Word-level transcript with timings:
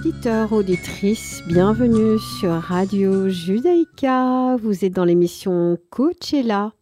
auditeurs, 0.00 0.54
auditrices, 0.54 1.42
bienvenue 1.46 2.18
sur 2.18 2.52
Radio 2.52 3.28
Judaïka. 3.28 4.56
Vous 4.56 4.82
êtes 4.82 4.94
dans 4.94 5.04
l'émission 5.04 5.76
Coachella, 5.90 6.72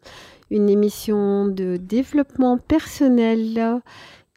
une 0.52 0.70
émission 0.70 1.48
de 1.48 1.78
développement 1.78 2.58
personnel 2.58 3.80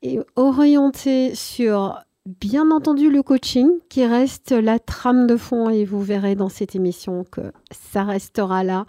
et 0.02 0.20
orientée 0.36 1.36
sur, 1.36 2.00
bien 2.26 2.72
entendu, 2.72 3.12
le 3.12 3.22
coaching 3.22 3.70
qui 3.88 4.04
reste 4.04 4.52
la 4.52 4.80
trame 4.80 5.28
de 5.28 5.38
fond 5.38 5.70
et 5.70 5.86
vous 5.86 6.02
verrez 6.02 6.34
dans 6.34 6.50
cette 6.50 6.76
émission 6.76 7.24
que 7.24 7.42
ça 7.70 8.04
restera 8.04 8.64
là 8.64 8.88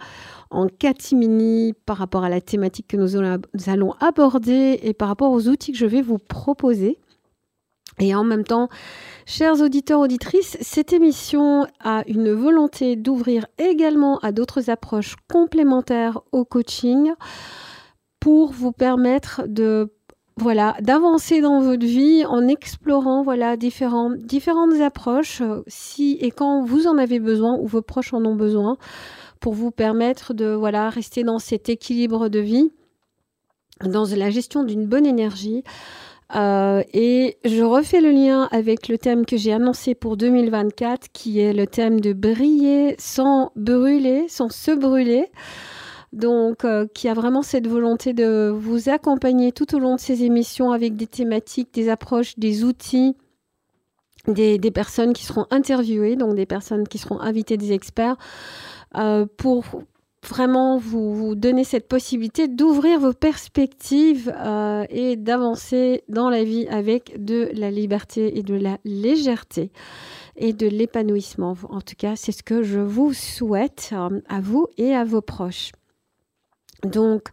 en 0.49 0.65
catimini 0.65 1.73
par 1.85 1.97
rapport 1.97 2.23
à 2.23 2.29
la 2.29 2.41
thématique 2.41 2.87
que 2.87 2.97
nous 2.97 3.15
allons 3.67 3.93
aborder 3.99 4.79
et 4.81 4.95
par 4.95 5.07
rapport 5.07 5.31
aux 5.31 5.47
outils 5.47 5.71
que 5.71 5.77
je 5.77 5.85
vais 5.85 6.01
vous 6.01 6.17
proposer. 6.17 6.97
Et 7.99 8.15
en 8.15 8.23
même 8.23 8.43
temps, 8.43 8.69
chers 9.25 9.61
auditeurs, 9.61 9.99
auditrices, 9.99 10.57
cette 10.61 10.93
émission 10.93 11.67
a 11.79 12.03
une 12.07 12.31
volonté 12.31 12.95
d'ouvrir 12.95 13.45
également 13.57 14.17
à 14.19 14.31
d'autres 14.31 14.69
approches 14.69 15.15
complémentaires 15.31 16.21
au 16.31 16.45
coaching 16.45 17.13
pour 18.19 18.51
vous 18.51 18.71
permettre 18.71 19.43
de 19.47 19.91
voilà, 20.37 20.75
d'avancer 20.81 21.41
dans 21.41 21.61
votre 21.61 21.85
vie 21.85 22.25
en 22.25 22.47
explorant 22.47 23.21
voilà 23.21 23.55
différentes 23.55 24.81
approches 24.81 25.43
si 25.67 26.17
et 26.21 26.31
quand 26.31 26.63
vous 26.63 26.87
en 26.87 26.97
avez 26.97 27.19
besoin 27.19 27.55
ou 27.57 27.67
vos 27.67 27.83
proches 27.83 28.13
en 28.13 28.25
ont 28.25 28.35
besoin 28.35 28.77
pour 29.39 29.53
vous 29.53 29.71
permettre 29.71 30.33
de 30.33 30.47
voilà 30.47 30.89
rester 30.89 31.23
dans 31.23 31.37
cet 31.37 31.69
équilibre 31.69 32.29
de 32.29 32.39
vie, 32.39 32.71
dans 33.83 34.05
la 34.05 34.29
gestion 34.29 34.63
d'une 34.63 34.87
bonne 34.87 35.05
énergie 35.05 35.63
euh, 36.35 36.83
et 36.93 37.37
je 37.45 37.61
refais 37.61 38.01
le 38.01 38.11
lien 38.11 38.47
avec 38.51 38.87
le 38.87 38.97
thème 38.97 39.25
que 39.25 39.37
j'ai 39.37 39.53
annoncé 39.53 39.93
pour 39.93 40.17
2024, 40.17 41.11
qui 41.13 41.39
est 41.39 41.53
le 41.53 41.67
thème 41.67 41.99
de 41.99 42.13
briller 42.13 42.95
sans 42.97 43.51
brûler, 43.55 44.25
sans 44.29 44.49
se 44.49 44.71
brûler. 44.71 45.27
Donc, 46.11 46.63
euh, 46.63 46.85
qui 46.93 47.07
a 47.09 47.13
vraiment 47.13 47.41
cette 47.41 47.67
volonté 47.67 48.13
de 48.13 48.53
vous 48.55 48.89
accompagner 48.89 49.51
tout 49.51 49.75
au 49.75 49.79
long 49.79 49.95
de 49.95 49.99
ces 49.99 50.23
émissions 50.23 50.71
avec 50.71 50.95
des 50.95 51.07
thématiques, 51.07 51.73
des 51.73 51.89
approches, 51.89 52.37
des 52.37 52.63
outils, 52.63 53.15
des, 54.27 54.59
personnes 54.71 55.13
qui 55.13 55.25
seront 55.25 55.47
interviewées, 55.49 56.15
donc 56.15 56.35
des 56.35 56.45
personnes 56.45 56.87
qui 56.87 56.99
seront 56.99 57.19
invitées, 57.19 57.57
des 57.57 57.73
experts, 57.73 58.15
euh, 58.95 59.25
pour 59.37 59.65
vraiment 60.27 60.77
vous, 60.77 61.35
donner 61.35 61.63
cette 61.63 61.87
possibilité 61.87 62.47
d'ouvrir 62.47 62.99
vos 62.99 63.13
perspectives 63.13 64.33
euh, 64.37 64.85
et 64.89 65.15
d'avancer 65.15 66.03
dans 66.07 66.29
la 66.29 66.43
vie 66.43 66.67
avec 66.67 67.23
de 67.23 67.49
la 67.53 67.71
liberté 67.71 68.37
et 68.37 68.43
de 68.43 68.55
la 68.55 68.77
légèreté 68.85 69.71
et 70.35 70.53
de 70.53 70.67
l'épanouissement. 70.67 71.55
En 71.69 71.81
tout 71.81 71.95
cas, 71.97 72.15
c'est 72.15 72.31
ce 72.31 72.43
que 72.43 72.63
je 72.63 72.79
vous 72.79 73.13
souhaite 73.13 73.91
euh, 73.93 74.21
à 74.29 74.41
vous 74.41 74.67
et 74.77 74.95
à 74.95 75.03
vos 75.03 75.21
proches. 75.21 75.71
Donc, 76.83 77.29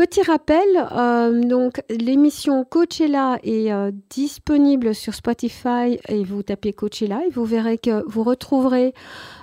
petit 0.00 0.22
rappel, 0.22 0.66
euh, 0.92 1.42
donc 1.42 1.82
l'émission 1.90 2.64
Coachella 2.64 3.38
est 3.42 3.70
disponible 4.08 4.94
sur 4.94 5.12
Spotify 5.12 5.98
et 6.08 6.24
vous 6.24 6.42
tapez 6.42 6.72
Coachella 6.72 7.20
et 7.26 7.30
vous 7.30 7.44
verrez 7.44 7.76
que 7.76 8.02
vous 8.08 8.22
retrouverez 8.22 8.94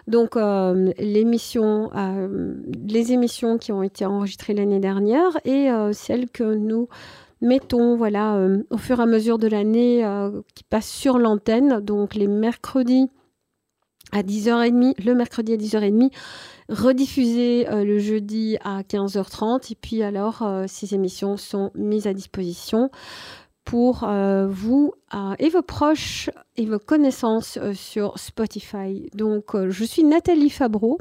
donc, 0.08 0.38
euh, 0.38 0.94
euh, 0.98 2.54
les 2.88 3.12
émissions 3.12 3.58
qui 3.58 3.72
ont 3.72 3.84
été 3.84 4.06
enregistrées 4.06 4.54
l'année 4.54 4.80
dernière 4.80 5.38
et 5.44 5.70
euh, 5.70 5.92
celles 5.92 6.30
que 6.30 6.56
nous 6.56 6.88
mettons 7.42 7.96
voilà, 7.96 8.42
au 8.72 8.78
fur 8.78 9.00
et 9.00 9.04
à 9.04 9.06
mesure 9.06 9.38
de 9.38 9.48
l'année 9.48 10.04
qui 10.56 10.64
passent 10.64 10.90
sur 10.90 11.20
l'antenne, 11.20 11.82
donc 11.82 12.16
les 12.16 12.26
mercredis 12.26 13.12
à 14.12 14.24
10h30, 14.24 15.04
le 15.04 15.14
mercredi 15.14 15.54
à 15.54 15.58
10h30, 15.58 16.12
rediffusé 16.70 17.66
le 17.70 18.00
jeudi 18.00 18.58
à 18.64 18.82
15h30. 18.82 19.72
Et 19.72 19.76
puis 19.76 20.04
alors, 20.04 20.48
ces 20.68 20.94
émissions 20.94 21.38
sont 21.38 21.72
mises 21.76 22.08
à 22.08 22.14
disposition 22.14 22.90
pour 23.68 24.06
euh, 24.06 24.48
vous 24.48 24.94
euh, 25.14 25.36
et 25.40 25.50
vos 25.50 25.62
proches 25.62 26.30
et 26.56 26.66
vos 26.66 26.80
connaissances 26.80 27.58
euh, 27.62 27.74
sur 27.74 28.18
Spotify. 28.18 29.10
Donc, 29.14 29.58
je 29.68 29.84
suis 29.84 30.06
Nathalie 30.06 30.50
Fabreau, 30.50 30.98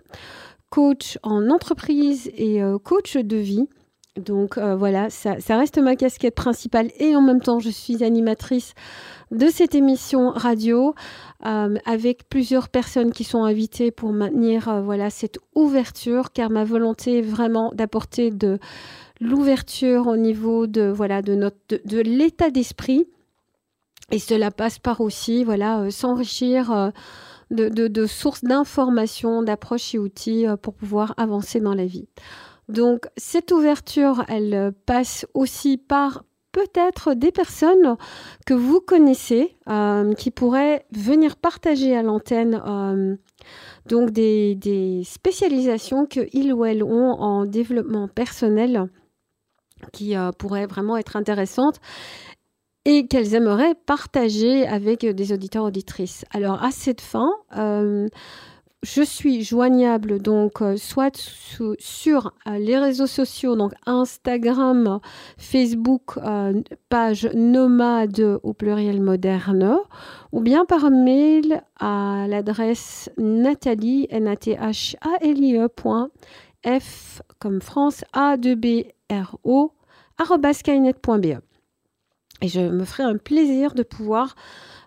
coach 0.69 1.17
en 1.23 1.49
entreprise 1.49 2.29
et 2.37 2.61
coach 2.83 3.17
de 3.17 3.37
vie. 3.37 3.69
Donc 4.17 4.59
voilà, 4.59 5.11
ça, 5.11 5.37
reste 5.51 5.79
ma 5.79 5.95
casquette 5.95 6.35
principale 6.35 6.91
et 6.99 7.15
en 7.15 7.21
même 7.21 7.41
temps, 7.41 7.61
je 7.61 7.69
suis 7.69 8.03
animatrice 8.03 8.75
de 9.31 9.49
cette 9.49 9.75
émission 9.75 10.31
radio 10.31 10.95
avec 11.41 12.29
plusieurs 12.29 12.69
personnes 12.69 13.13
qui 13.13 13.25
sont 13.25 13.45
invitées 13.45 13.91
pour 13.91 14.13
maintenir 14.13 14.83
voilà 14.83 15.11
cette 15.11 15.39
ouverture, 15.55 16.33
car 16.33 16.49
ma 16.49 16.65
volonté 16.65 17.19
est 17.19 17.23
vraiment 17.23 17.73
d'apporter 17.75 18.31
de 18.31 18.59
l'ouverture 19.21 20.07
au 20.07 20.17
niveau 20.17 20.67
de 20.67 20.89
voilà 20.89 21.23
de 21.23 21.35
notre 21.35 21.57
de, 21.85 22.01
l'état 22.01 22.51
d'esprit 22.51 23.07
et 24.11 24.19
cela 24.19 24.51
passe 24.51 24.79
par 24.79 25.01
aussi 25.01 25.45
voilà 25.45 25.81
euh, 25.81 25.91
s'enrichir 25.91 26.71
euh, 26.73 26.91
de, 27.51 27.69
de, 27.69 28.07
sources 28.07 28.43
d'informations, 28.43 29.43
d'approches 29.43 29.95
et 29.95 29.99
outils 29.99 30.47
euh, 30.47 30.57
pour 30.57 30.75
pouvoir 30.75 31.15
avancer 31.17 31.61
dans 31.61 31.75
la 31.75 31.87
vie. 31.87 32.09
Donc 32.69 33.07
cette 33.17 33.53
ouverture, 33.53 34.25
elle 34.29 34.73
passe 34.87 35.27
aussi 35.35 35.77
par 35.77 36.25
peut-être 36.53 37.15
des 37.15 37.33
personnes 37.33 37.97
que 38.47 38.55
vous 38.55 38.81
connaissez 38.81 39.57
qui 40.17 40.31
pourraient 40.31 40.87
venir 40.91 41.37
partager 41.37 41.95
à 41.95 42.03
l'antenne 42.03 42.63
donc 43.87 44.11
des, 44.11 45.03
spécialisations 45.05 46.07
qu'ils 46.07 46.53
ou 46.53 46.65
elles 46.65 46.83
ont 46.83 47.13
en 47.21 47.45
développement 47.45 48.09
personnel 48.09 48.89
qui 49.93 50.17
euh, 50.17 50.31
pourraient 50.33 50.67
vraiment 50.67 50.97
être 50.97 51.17
intéressantes 51.17 51.81
et 52.85 53.07
qu'elles 53.07 53.35
aimeraient 53.35 53.75
partager 53.75 54.67
avec 54.67 55.05
des 55.05 55.33
auditeurs 55.33 55.65
auditrices. 55.65 56.25
Alors 56.33 56.63
à 56.63 56.71
cette 56.71 57.01
fin, 57.01 57.31
euh, 57.57 58.09
je 58.87 59.03
suis 59.03 59.43
joignable 59.43 60.23
donc 60.23 60.63
euh, 60.63 60.77
soit 60.77 61.17
sur 61.79 62.33
les 62.47 62.79
réseaux 62.79 63.09
sociaux, 63.09 63.57
donc 63.57 63.73
Instagram, 63.85 65.01
Facebook, 65.39 66.19
page 66.89 67.29
nomade 67.35 68.39
au 68.45 68.53
pluriel 68.53 69.03
moderne, 69.03 69.79
ou 70.31 70.41
bien 70.41 70.65
par 70.65 70.91
mail 70.91 71.63
à 71.81 72.27
l'adresse 72.29 73.11
nathalie, 73.19 74.07
n 74.11 74.29
a 74.29 74.37
t 74.37 74.55
h 74.55 74.97
a 75.01 75.17
l 75.21 75.45
i 75.45 75.57
e 75.57 75.69
F 76.81 77.23
comme 77.41 77.61
France, 77.61 78.05
A 78.13 78.37
2 78.37 78.55
B 78.55 78.67
R 79.11 79.37
O 79.43 79.73
skynet.be. 80.53 81.41
Et 82.43 82.49
je 82.49 82.61
me 82.61 82.85
ferai 82.85 83.03
un 83.03 83.17
plaisir 83.17 83.75
de 83.75 83.83
pouvoir 83.83 84.37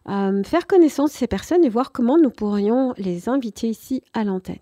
euh, 0.07 0.43
faire 0.43 0.67
connaissance 0.67 1.11
de 1.11 1.17
ces 1.17 1.27
personnes 1.27 1.63
et 1.63 1.69
voir 1.69 1.91
comment 1.91 2.17
nous 2.17 2.29
pourrions 2.29 2.93
les 2.97 3.27
inviter 3.27 3.67
ici 3.67 4.03
à 4.13 4.23
l'antenne. 4.23 4.59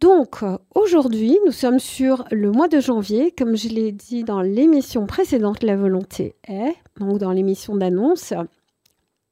Donc 0.00 0.44
aujourd'hui, 0.74 1.38
nous 1.46 1.52
sommes 1.52 1.78
sur 1.78 2.24
le 2.30 2.50
mois 2.50 2.68
de 2.68 2.80
janvier, 2.80 3.32
comme 3.32 3.56
je 3.56 3.68
l'ai 3.68 3.92
dit 3.92 4.24
dans 4.24 4.42
l'émission 4.42 5.06
précédente, 5.06 5.62
la 5.62 5.74
volonté 5.74 6.34
est, 6.46 6.74
donc 7.00 7.18
dans 7.18 7.32
l'émission 7.32 7.74
d'annonce, 7.76 8.34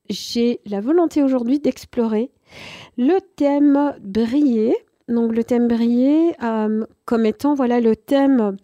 j'ai 0.09 0.61
la 0.67 0.81
volonté 0.81 1.23
aujourd'hui 1.23 1.59
d'explorer 1.59 2.31
le 2.97 3.19
thème 3.37 3.95
briller. 4.01 4.75
Donc 5.09 5.35
le 5.35 5.45
thème 5.45 5.69
briller 5.69 6.35
euh, 6.43 6.87
comme 7.05 7.27
étant 7.27 7.55
voilà 7.55 7.81
le 7.81 7.95
thème 7.95 8.57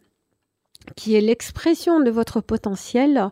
qui 0.96 1.14
est 1.14 1.20
l'expression 1.20 2.00
de 2.00 2.10
votre 2.10 2.40
potentiel. 2.40 3.30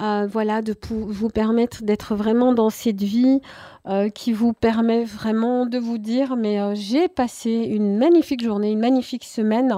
Euh, 0.00 0.26
voilà, 0.30 0.62
de 0.62 0.74
vous 0.88 1.28
permettre 1.28 1.82
d'être 1.82 2.14
vraiment 2.14 2.54
dans 2.54 2.70
cette 2.70 3.02
vie 3.02 3.40
euh, 3.86 4.08
qui 4.08 4.32
vous 4.32 4.52
permet 4.52 5.04
vraiment 5.04 5.66
de 5.66 5.78
vous 5.78 5.98
dire 5.98 6.36
mais 6.36 6.60
euh, 6.60 6.74
j'ai 6.74 7.08
passé 7.08 7.50
une 7.50 7.98
magnifique 7.98 8.42
journée, 8.42 8.70
une 8.70 8.80
magnifique 8.80 9.24
semaine. 9.24 9.74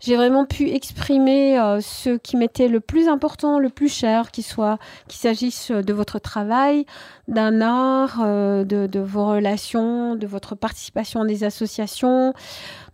J'ai 0.00 0.16
vraiment 0.16 0.46
pu 0.46 0.70
exprimer 0.70 1.56
ce 1.80 2.16
qui 2.16 2.36
m'était 2.36 2.66
le 2.66 2.80
plus 2.80 3.08
important, 3.08 3.60
le 3.60 3.68
plus 3.68 3.92
cher, 3.92 4.32
qu'il 4.32 4.42
soit 4.42 4.78
qu'il 5.06 5.20
s'agisse 5.20 5.70
de 5.70 5.92
votre 5.92 6.18
travail, 6.18 6.86
d'un 7.28 7.60
art, 7.60 8.18
de, 8.18 8.64
de, 8.64 9.00
vos 9.00 9.28
relations, 9.28 10.16
de 10.16 10.26
votre 10.26 10.56
participation 10.56 11.20
à 11.20 11.26
des 11.26 11.44
associations, 11.44 12.32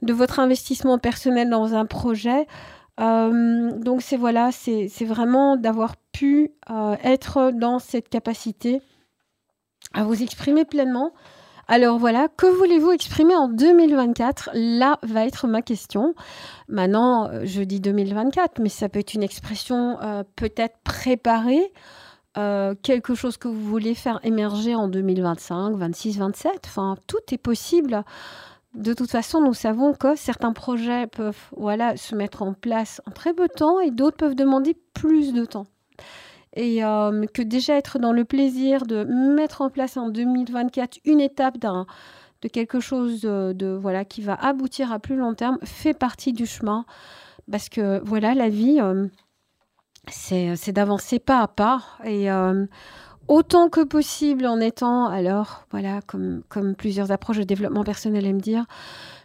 de 0.02 0.12
votre 0.12 0.38
investissement 0.38 0.98
personnel 0.98 1.48
dans 1.48 1.74
un 1.74 1.86
projet. 1.86 2.46
Euh, 3.00 3.72
donc 3.78 4.02
c'est 4.02 4.16
voilà, 4.16 4.50
c'est 4.52 5.04
vraiment 5.04 5.56
d'avoir 5.56 5.96
pu 6.12 6.52
euh, 6.70 6.96
être 7.02 7.52
dans 7.52 7.78
cette 7.78 8.08
capacité 8.08 8.82
à 9.94 10.04
vous 10.04 10.22
exprimer 10.22 10.64
pleinement. 10.64 11.12
Alors 11.68 11.98
voilà, 11.98 12.28
que 12.28 12.46
voulez-vous 12.46 12.92
exprimer 12.92 13.36
en 13.36 13.48
2024 13.48 14.50
Là 14.54 14.98
va 15.02 15.26
être 15.26 15.46
ma 15.46 15.60
question. 15.60 16.14
Maintenant, 16.68 17.28
euh, 17.28 17.42
je 17.44 17.62
dis 17.62 17.78
2024, 17.78 18.58
mais 18.60 18.70
ça 18.70 18.88
peut 18.88 19.00
être 19.00 19.14
une 19.14 19.22
expression 19.22 19.98
peut-être 20.36 20.78
préparée 20.82 21.72
quelque 22.84 23.16
chose 23.16 23.36
que 23.36 23.48
vous 23.48 23.64
voulez 23.64 23.96
faire 23.96 24.20
émerger 24.22 24.76
en 24.76 24.86
2025, 24.86 25.74
26, 25.74 26.18
27. 26.18 26.52
Enfin, 26.66 26.96
tout 27.08 27.18
est 27.32 27.38
possible. 27.38 28.04
De 28.74 28.92
toute 28.92 29.10
façon, 29.10 29.40
nous 29.40 29.54
savons 29.54 29.94
que 29.94 30.14
certains 30.14 30.52
projets 30.52 31.06
peuvent 31.06 31.50
voilà, 31.56 31.96
se 31.96 32.14
mettre 32.14 32.42
en 32.42 32.52
place 32.52 33.00
en 33.06 33.10
très 33.10 33.32
peu 33.32 33.48
de 33.48 33.52
temps 33.52 33.80
et 33.80 33.90
d'autres 33.90 34.16
peuvent 34.16 34.34
demander 34.34 34.76
plus 34.94 35.32
de 35.32 35.44
temps. 35.44 35.66
Et 36.54 36.84
euh, 36.84 37.24
que 37.32 37.42
déjà 37.42 37.76
être 37.76 37.98
dans 37.98 38.12
le 38.12 38.24
plaisir 38.24 38.86
de 38.86 39.04
mettre 39.04 39.62
en 39.62 39.70
place 39.70 39.96
en 39.96 40.08
2024 40.08 40.98
une 41.04 41.20
étape 41.20 41.58
de 41.58 42.48
quelque 42.48 42.80
chose 42.80 43.22
de, 43.22 43.78
voilà 43.80 44.04
qui 44.04 44.22
va 44.22 44.34
aboutir 44.34 44.92
à 44.92 44.98
plus 44.98 45.16
long 45.16 45.34
terme 45.34 45.58
fait 45.62 45.94
partie 45.94 46.32
du 46.32 46.46
chemin 46.46 46.84
parce 47.50 47.68
que 47.68 48.00
voilà 48.04 48.34
la 48.34 48.48
vie 48.48 48.80
euh, 48.80 49.06
c'est 50.08 50.72
d'avancer 50.72 51.18
pas 51.18 51.40
à 51.40 51.48
pas 51.48 51.82
et 52.04 52.30
euh, 52.30 52.64
autant 53.28 53.68
que 53.68 53.84
possible 53.84 54.46
en 54.46 54.58
étant, 54.60 55.06
alors, 55.06 55.66
voilà, 55.70 56.00
comme, 56.02 56.42
comme 56.48 56.74
plusieurs 56.74 57.12
approches 57.12 57.38
de 57.38 57.44
développement 57.44 57.84
personnel 57.84 58.26
aiment 58.26 58.40
dire, 58.40 58.64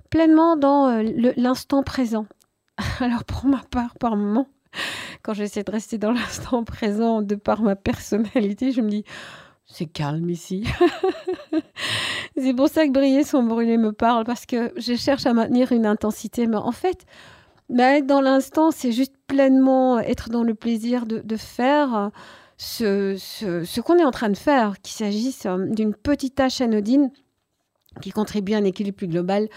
pleinement 0.09 0.55
dans 0.57 0.89
euh, 0.89 1.31
l'instant 1.37 1.83
présent. 1.83 2.27
Alors, 2.99 3.23
pour 3.23 3.45
ma 3.45 3.61
part, 3.71 3.95
par 3.97 4.15
moment, 4.15 4.47
quand 5.23 5.33
j'essaie 5.33 5.63
de 5.63 5.71
rester 5.71 5.97
dans 5.97 6.11
l'instant 6.11 6.63
présent 6.65 7.21
de 7.21 7.35
par 7.35 7.61
ma 7.61 7.75
personnalité, 7.75 8.71
je 8.71 8.81
me 8.81 8.89
dis, 8.89 9.05
c'est 9.65 9.85
calme 9.85 10.29
ici. 10.29 10.67
c'est 12.37 12.53
pour 12.53 12.67
ça 12.67 12.85
que 12.85 12.91
Briller 12.91 13.23
sans 13.23 13.43
brûler 13.43 13.77
me 13.77 13.93
parle, 13.93 14.25
parce 14.25 14.45
que 14.45 14.73
je 14.77 14.95
cherche 14.95 15.25
à 15.25 15.33
maintenir 15.33 15.71
une 15.71 15.85
intensité, 15.85 16.45
mais 16.45 16.57
en 16.57 16.73
fait, 16.73 17.05
mais 17.69 18.01
dans 18.01 18.21
l'instant, 18.21 18.71
c'est 18.71 18.91
juste 18.91 19.15
pleinement 19.27 19.99
être 19.99 20.29
dans 20.29 20.43
le 20.43 20.53
plaisir 20.53 21.05
de 21.05 21.37
faire 21.37 22.11
ce, 22.63 23.81
qu'on 23.81 23.97
est 23.97 24.05
en 24.05 24.11
train 24.11 24.29
de 24.29 24.37
faire, 24.37 24.79
qu'il 24.81 24.93
s'agisse 24.93 25.45
euh, 25.45 25.65
d'une 25.69 25.93
petite 25.93 26.35
tâche 26.35 26.61
anodine 26.61 27.11
qui 28.01 28.11
contribue 28.11 28.53
à 28.53 28.57
un 28.57 28.63
équilibre 28.63 28.97
plus 28.97 29.07
global, 29.07 29.49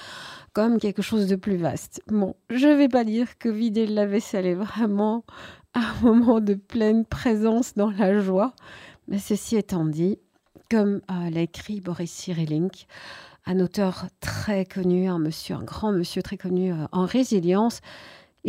comme 0.53 0.79
quelque 0.79 1.01
chose 1.01 1.27
de 1.27 1.37
plus 1.37 1.57
vaste. 1.57 2.03
Bon, 2.09 2.35
je 2.51 2.67
ne 2.67 2.75
vais 2.75 2.89
pas 2.89 3.05
dire 3.05 3.39
que 3.39 3.49
vider 3.49 3.87
la 3.87 4.05
vaisselle 4.05 4.47
est 4.47 4.55
vraiment 4.55 5.25
un 5.75 5.95
moment 6.03 6.41
de 6.41 6.55
pleine 6.55 7.05
présence 7.05 7.75
dans 7.75 7.91
la 7.91 8.19
joie, 8.19 8.55
mais 9.09 9.19
ceci 9.19 9.57
étant 9.57 9.87
dit, 9.87 10.19
comme 10.71 11.01
euh, 11.11 11.31
l'a 11.31 11.41
écrit 11.43 11.81
Boris 11.81 12.11
Cyrillink, 12.11 12.87
un 13.47 13.61
auteur 13.61 14.07
très 14.21 14.65
connu, 14.65 15.09
un 15.09 15.19
monsieur, 15.19 15.55
un 15.55 15.63
grand 15.63 15.93
monsieur 15.93 16.23
très 16.23 16.37
connu 16.37 16.73
euh, 16.73 16.87
en 16.93 17.07
résilience, 17.07 17.81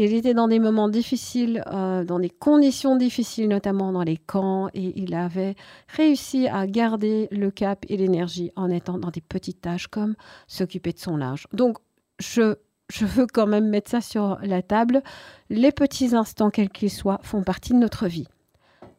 il 0.06 0.14
était 0.14 0.36
dans 0.36 0.48
des 0.48 0.60
moments 0.60 0.90
difficiles, 0.90 1.64
euh, 1.68 2.04
dans 2.04 2.20
des 2.20 2.30
conditions 2.30 2.96
difficiles, 2.96 3.48
notamment 3.48 3.92
dans 3.92 4.04
les 4.04 4.18
camps, 4.18 4.68
et 4.76 4.94
il 5.00 5.16
avait 5.16 5.56
réussi 5.88 6.48
à 6.48 6.68
garder 6.68 7.28
le 7.32 7.50
cap 7.50 7.84
et 7.90 7.98
l'énergie 7.98 8.52
en 8.56 8.70
étant 8.70 9.00
dans 9.00 9.10
des 9.10 9.22
petites 9.22 9.62
tâches 9.62 9.88
comme 9.88 10.16
s'occuper 10.48 10.94
de 10.94 11.00
son 11.00 11.18
linge. 11.18 11.48
Donc, 11.52 11.78
je, 12.20 12.56
je 12.90 13.06
veux 13.06 13.26
quand 13.26 13.48
même 13.48 13.70
mettre 13.70 13.90
ça 13.90 14.02
sur 14.02 14.38
la 14.44 14.62
table. 14.62 15.02
Les 15.50 15.72
petits 15.72 16.16
instants, 16.16 16.52
quels 16.52 16.70
qu'ils 16.70 16.92
soient, 16.92 17.20
font 17.24 17.42
partie 17.42 17.74
de 17.74 17.80
notre 17.80 18.06
vie. 18.08 18.28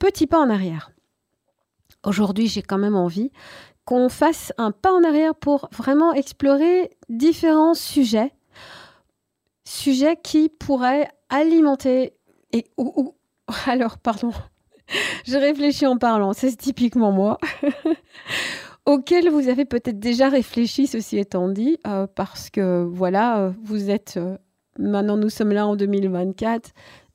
Petit 0.00 0.26
pas 0.26 0.40
en 0.40 0.50
arrière. 0.50 0.90
Aujourd'hui, 2.04 2.48
j'ai 2.48 2.62
quand 2.62 2.78
même 2.78 2.96
envie 2.96 3.30
qu'on 3.84 4.08
fasse 4.08 4.52
un 4.58 4.70
pas 4.70 4.92
en 4.92 5.04
arrière 5.04 5.34
pour 5.34 5.68
vraiment 5.72 6.12
explorer 6.12 6.90
différents 7.08 7.74
sujets 7.74 8.32
sujet 9.68 10.16
qui 10.22 10.48
pourrait 10.48 11.08
alimenter 11.28 12.14
et 12.52 12.64
ou, 12.76 13.14
alors 13.66 13.98
pardon, 13.98 14.32
je 15.26 15.36
réfléchis 15.36 15.86
en 15.86 15.98
parlant, 15.98 16.32
c'est 16.32 16.56
typiquement 16.56 17.12
moi. 17.12 17.38
auquel 18.86 19.28
vous 19.28 19.48
avez 19.48 19.66
peut-être 19.66 19.98
déjà 19.98 20.30
réfléchi, 20.30 20.86
ceci 20.86 21.18
étant 21.18 21.48
dit, 21.48 21.78
euh, 21.86 22.06
parce 22.06 22.48
que 22.48 22.82
voilà, 22.82 23.40
euh, 23.40 23.52
vous 23.62 23.90
êtes 23.90 24.16
euh, 24.16 24.38
maintenant 24.78 25.18
nous 25.18 25.28
sommes 25.28 25.52
là 25.52 25.66
en 25.66 25.76
2024 25.76 26.70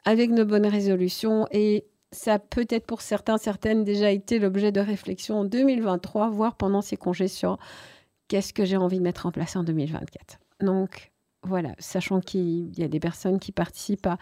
avec 0.05 0.29
nos 0.29 0.45
bonnes 0.45 0.67
résolutions 0.67 1.47
et 1.49 1.87
ça 2.11 2.37
peut 2.37 2.67
être 2.69 2.85
pour 2.85 3.01
certains, 3.01 3.39
certaines 3.39 3.83
déjà 3.83 4.11
été 4.11 4.37
l'objet 4.37 4.71
de 4.71 4.79
réflexion 4.79 5.39
en 5.39 5.45
2023, 5.45 6.29
voire 6.29 6.55
pendant 6.57 6.81
ces 6.81 6.97
congés 6.97 7.27
sur 7.27 7.57
qu'est-ce 8.27 8.53
que 8.53 8.65
j'ai 8.65 8.77
envie 8.77 8.99
de 8.99 9.03
mettre 9.03 9.25
en 9.25 9.31
place 9.31 9.55
en 9.55 9.63
2024. 9.63 10.37
Donc, 10.61 11.12
voilà, 11.43 11.73
sachant 11.79 12.19
qu'il 12.19 12.77
y 12.77 12.83
a 12.83 12.87
des 12.87 12.99
personnes 12.99 13.39
qui 13.39 13.51
participent 13.51 14.07
à 14.07 14.17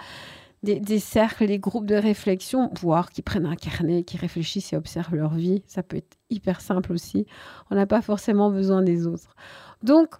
des, 0.63 0.99
cercles, 0.99 1.47
des 1.47 1.59
groupes 1.59 1.87
de 1.87 1.95
réflexion, 1.95 2.69
voire 2.79 3.11
qui 3.11 3.21
prennent 3.21 3.47
un 3.47 3.55
carnet, 3.55 4.03
qui 4.03 4.17
réfléchissent 4.17 4.73
et 4.73 4.77
observent 4.77 5.15
leur 5.15 5.33
vie. 5.33 5.63
Ça 5.65 5.81
peut 5.81 5.97
être 5.97 6.17
hyper 6.29 6.61
simple 6.61 6.93
aussi. 6.93 7.25
On 7.71 7.75
n'a 7.75 7.87
pas 7.87 8.01
forcément 8.01 8.51
besoin 8.51 8.83
des 8.83 9.07
autres. 9.07 9.35
Donc, 9.81 10.15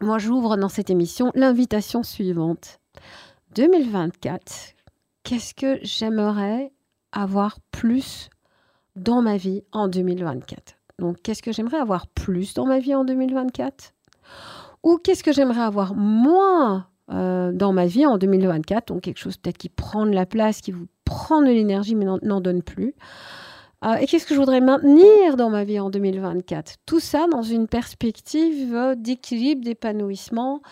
moi, 0.00 0.18
j'ouvre 0.18 0.56
dans 0.56 0.68
cette 0.68 0.90
émission 0.90 1.32
l'invitation 1.34 2.02
suivante. 2.02 2.78
2024, 3.54 4.74
qu'est-ce 5.24 5.54
que 5.54 5.78
j'aimerais 5.82 6.72
avoir 7.10 7.58
plus 7.72 8.30
dans 8.94 9.22
ma 9.22 9.36
vie 9.36 9.62
en 9.72 9.88
2024 9.88 10.76
Donc, 10.98 11.20
qu'est-ce 11.22 11.42
que 11.42 11.52
j'aimerais 11.52 11.78
avoir 11.78 12.06
plus 12.06 12.54
dans 12.54 12.66
ma 12.66 12.78
vie 12.78 12.94
en 12.94 13.04
2024 13.04 13.92
ou 14.82 14.98
qu'est-ce 14.98 15.22
que 15.22 15.32
j'aimerais 15.32 15.62
avoir 15.62 15.94
moins 15.94 16.86
euh, 17.10 17.52
dans 17.52 17.72
ma 17.72 17.86
vie 17.86 18.06
en 18.06 18.18
2024 18.18 18.88
Donc 18.88 19.02
quelque 19.02 19.18
chose 19.18 19.36
peut-être 19.36 19.58
qui 19.58 19.68
prend 19.68 20.06
de 20.06 20.12
la 20.12 20.26
place, 20.26 20.60
qui 20.60 20.72
vous 20.72 20.86
prend 21.04 21.40
de 21.40 21.46
l'énergie 21.46 21.94
mais 21.94 22.04
n'en 22.04 22.40
donne 22.40 22.62
plus. 22.62 22.94
Euh, 23.84 23.94
et 23.94 24.06
qu'est-ce 24.06 24.26
que 24.26 24.34
je 24.34 24.40
voudrais 24.40 24.60
maintenir 24.60 25.36
dans 25.36 25.50
ma 25.50 25.64
vie 25.64 25.80
en 25.80 25.90
2024 25.90 26.76
Tout 26.86 27.00
ça 27.00 27.26
dans 27.26 27.42
une 27.42 27.66
perspective 27.66 28.94
d'équilibre, 28.96 29.64
d'épanouissement, 29.64 30.62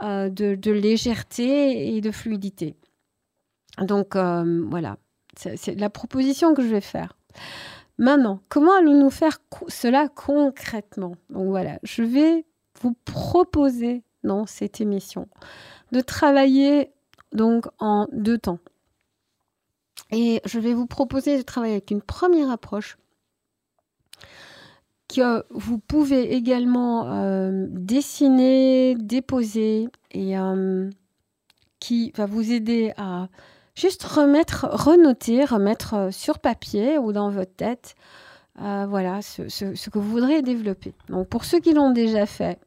euh, 0.00 0.28
de, 0.30 0.70
légèreté 0.70 1.96
et 1.96 2.00
de 2.00 2.10
fluidité. 2.10 2.76
Donc 3.80 4.14
voilà, 4.14 4.96
c'est 5.36 5.78
la 5.78 5.90
proposition 5.90 6.54
que 6.54 6.62
je 6.62 6.68
vais 6.68 6.80
faire. 6.80 7.16
Maintenant, 7.98 8.40
comment 8.48 8.72
allons-nous 8.74 9.10
faire 9.10 9.38
cela 9.68 10.08
concrètement? 10.08 11.14
Donc 11.30 11.48
voilà, 11.48 11.78
je 11.82 12.02
vais 12.02 12.44
vous 12.82 12.94
proposer 13.04 14.02
dans 14.24 14.46
cette 14.46 14.80
émission 14.80 15.28
de 15.92 16.00
travailler 16.00 16.90
donc 17.32 17.66
en 17.78 18.06
deux 18.12 18.38
temps. 18.38 18.58
Et 20.10 20.40
je 20.44 20.58
vais 20.58 20.74
vous 20.74 20.86
proposer 20.86 21.38
de 21.38 21.42
travailler 21.42 21.74
avec 21.74 21.90
une 21.90 22.02
première 22.02 22.50
approche 22.50 22.98
que 25.08 25.44
vous 25.50 25.78
pouvez 25.78 26.34
également 26.34 27.06
euh, 27.06 27.66
dessiner, 27.70 28.94
déposer 28.96 29.88
et 30.10 30.38
euh, 30.38 30.90
qui 31.80 32.12
va 32.16 32.26
vous 32.26 32.52
aider 32.52 32.92
à 32.96 33.28
juste 33.74 34.02
remettre, 34.04 34.68
renoter, 34.70 35.44
remettre 35.44 36.08
sur 36.12 36.38
papier 36.38 36.98
ou 36.98 37.12
dans 37.12 37.30
votre 37.30 37.54
tête 37.54 37.94
euh, 38.60 38.86
voilà 38.86 39.22
ce, 39.22 39.48
ce, 39.48 39.90
que 39.90 39.98
vous 39.98 40.10
voudrez 40.10 40.42
développer. 40.42 40.94
Donc 41.08 41.28
pour 41.28 41.44
ceux 41.44 41.58
qui 41.58 41.72
l'ont 41.72 41.90
déjà 41.90 42.26
fait, 42.26 42.58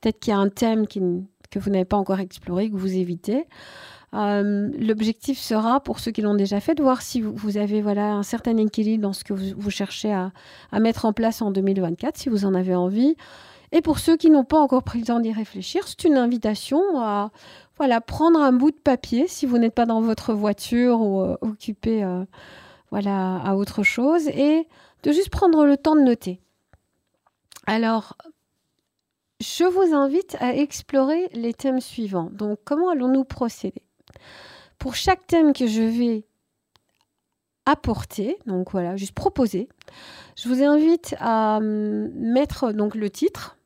peut-être 0.00 0.20
qu'il 0.20 0.32
y 0.32 0.34
a 0.34 0.38
un 0.38 0.48
thème 0.48 0.86
que 0.86 1.58
vous 1.58 1.70
n'avez 1.70 1.84
pas 1.84 1.96
encore 1.96 2.20
exploré, 2.20 2.70
que 2.70 2.76
vous 2.76 2.96
évitez. 2.96 3.46
Euh, 4.14 4.70
l'objectif 4.78 5.38
sera, 5.38 5.80
pour 5.80 5.98
ceux 5.98 6.10
qui 6.10 6.22
l'ont 6.22 6.34
déjà 6.34 6.60
fait, 6.60 6.74
de 6.74 6.82
voir 6.82 7.02
si 7.02 7.20
vous, 7.20 7.56
avez 7.58 7.82
voilà, 7.82 8.12
un 8.12 8.22
certain 8.22 8.56
équilibre 8.56 9.02
dans 9.02 9.12
ce 9.12 9.24
que 9.24 9.32
vous, 9.32 9.70
cherchez 9.70 10.12
à, 10.12 10.32
à, 10.72 10.80
mettre 10.80 11.04
en 11.04 11.12
place 11.12 11.42
en 11.42 11.50
2024, 11.50 12.16
si 12.16 12.28
vous 12.28 12.44
en 12.44 12.54
avez 12.54 12.74
envie. 12.74 13.16
Et 13.72 13.82
pour 13.82 13.98
ceux 13.98 14.16
qui 14.16 14.30
n'ont 14.30 14.44
pas 14.44 14.58
encore 14.58 14.84
pris 14.84 15.00
le 15.00 15.06
temps 15.06 15.20
d'y 15.20 15.32
réfléchir, 15.32 15.86
c'est 15.86 16.04
une 16.04 16.16
invitation 16.16 16.80
à 17.00 17.30
voilà, 17.76 18.00
prendre 18.00 18.40
un 18.40 18.52
bout 18.52 18.70
de 18.70 18.76
papier 18.76 19.26
si 19.28 19.44
vous 19.44 19.58
n'êtes 19.58 19.74
pas 19.74 19.86
dans 19.86 20.00
votre 20.00 20.32
voiture 20.32 21.00
ou 21.00 21.20
euh, 21.20 21.36
occupé 21.42 22.02
euh, 22.04 22.24
voilà, 22.90 23.36
à 23.38 23.54
autre 23.54 23.82
chose 23.82 24.28
et 24.28 24.66
de 25.02 25.12
juste 25.12 25.30
prendre 25.30 25.66
le 25.66 25.76
temps 25.76 25.96
de 25.96 26.00
noter. 26.00 26.40
Alors, 27.66 28.16
je 29.40 29.64
vous 29.64 29.94
invite 29.94 30.36
à 30.40 30.54
explorer 30.54 31.28
les 31.32 31.52
thèmes 31.52 31.80
suivants. 31.80 32.30
Donc, 32.32 32.58
comment 32.64 32.90
allons-nous 32.90 33.24
procéder? 33.24 33.82
Pour 34.78 34.94
chaque 34.94 35.26
thème 35.26 35.52
que 35.52 35.66
je 35.66 35.82
vais 35.82 36.24
apporter, 37.66 38.38
donc 38.46 38.70
voilà, 38.70 38.96
juste 38.96 39.14
proposer, 39.14 39.68
je 40.36 40.48
vous 40.48 40.62
invite 40.62 41.14
à 41.18 41.56
hum, 41.56 42.08
mettre 42.14 42.72
donc 42.72 42.94
le 42.94 43.10
titre, 43.10 43.58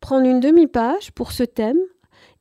prendre 0.00 0.26
une 0.26 0.40
demi-page 0.40 1.12
pour 1.12 1.32
ce 1.32 1.42
thème, 1.42 1.78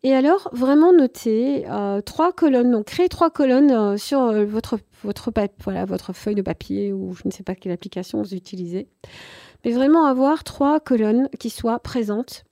et 0.03 0.13
alors 0.13 0.49
vraiment 0.51 0.93
noter 0.93 1.65
euh, 1.69 2.01
trois 2.01 2.33
colonnes, 2.33 2.71
donc 2.71 2.85
créer 2.85 3.09
trois 3.09 3.29
colonnes 3.29 3.71
euh, 3.71 3.97
sur 3.97 4.21
euh, 4.21 4.45
votre, 4.45 4.77
votre, 5.03 5.31
voilà, 5.63 5.85
votre 5.85 6.13
feuille 6.13 6.35
de 6.35 6.41
papier 6.41 6.93
ou 6.93 7.13
je 7.13 7.23
ne 7.25 7.31
sais 7.31 7.43
pas 7.43 7.55
quelle 7.55 7.71
application 7.71 8.21
vous 8.21 8.33
utilisez, 8.33 8.89
mais 9.63 9.71
vraiment 9.71 10.05
avoir 10.05 10.43
trois 10.43 10.79
colonnes 10.79 11.29
qui 11.39 11.49
soient 11.49 11.79
présentes 11.79 12.43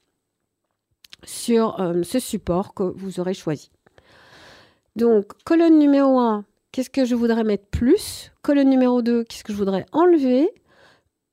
sur 1.23 1.79
euh, 1.79 2.03
ce 2.03 2.19
support 2.19 2.73
que 2.73 2.83
vous 2.83 3.19
aurez 3.19 3.33
choisi. 3.33 3.71
Donc, 4.95 5.25
colonne 5.45 5.79
numéro 5.79 6.19
1, 6.19 6.43
qu'est-ce 6.71 6.89
que 6.89 7.05
je 7.05 7.15
voudrais 7.15 7.43
mettre 7.43 7.65
plus? 7.67 8.31
Colonne 8.41 8.69
numéro 8.69 9.01
2, 9.01 9.23
qu'est-ce 9.23 9.43
que 9.43 9.53
je 9.53 9.57
voudrais 9.57 9.85
enlever? 9.91 10.49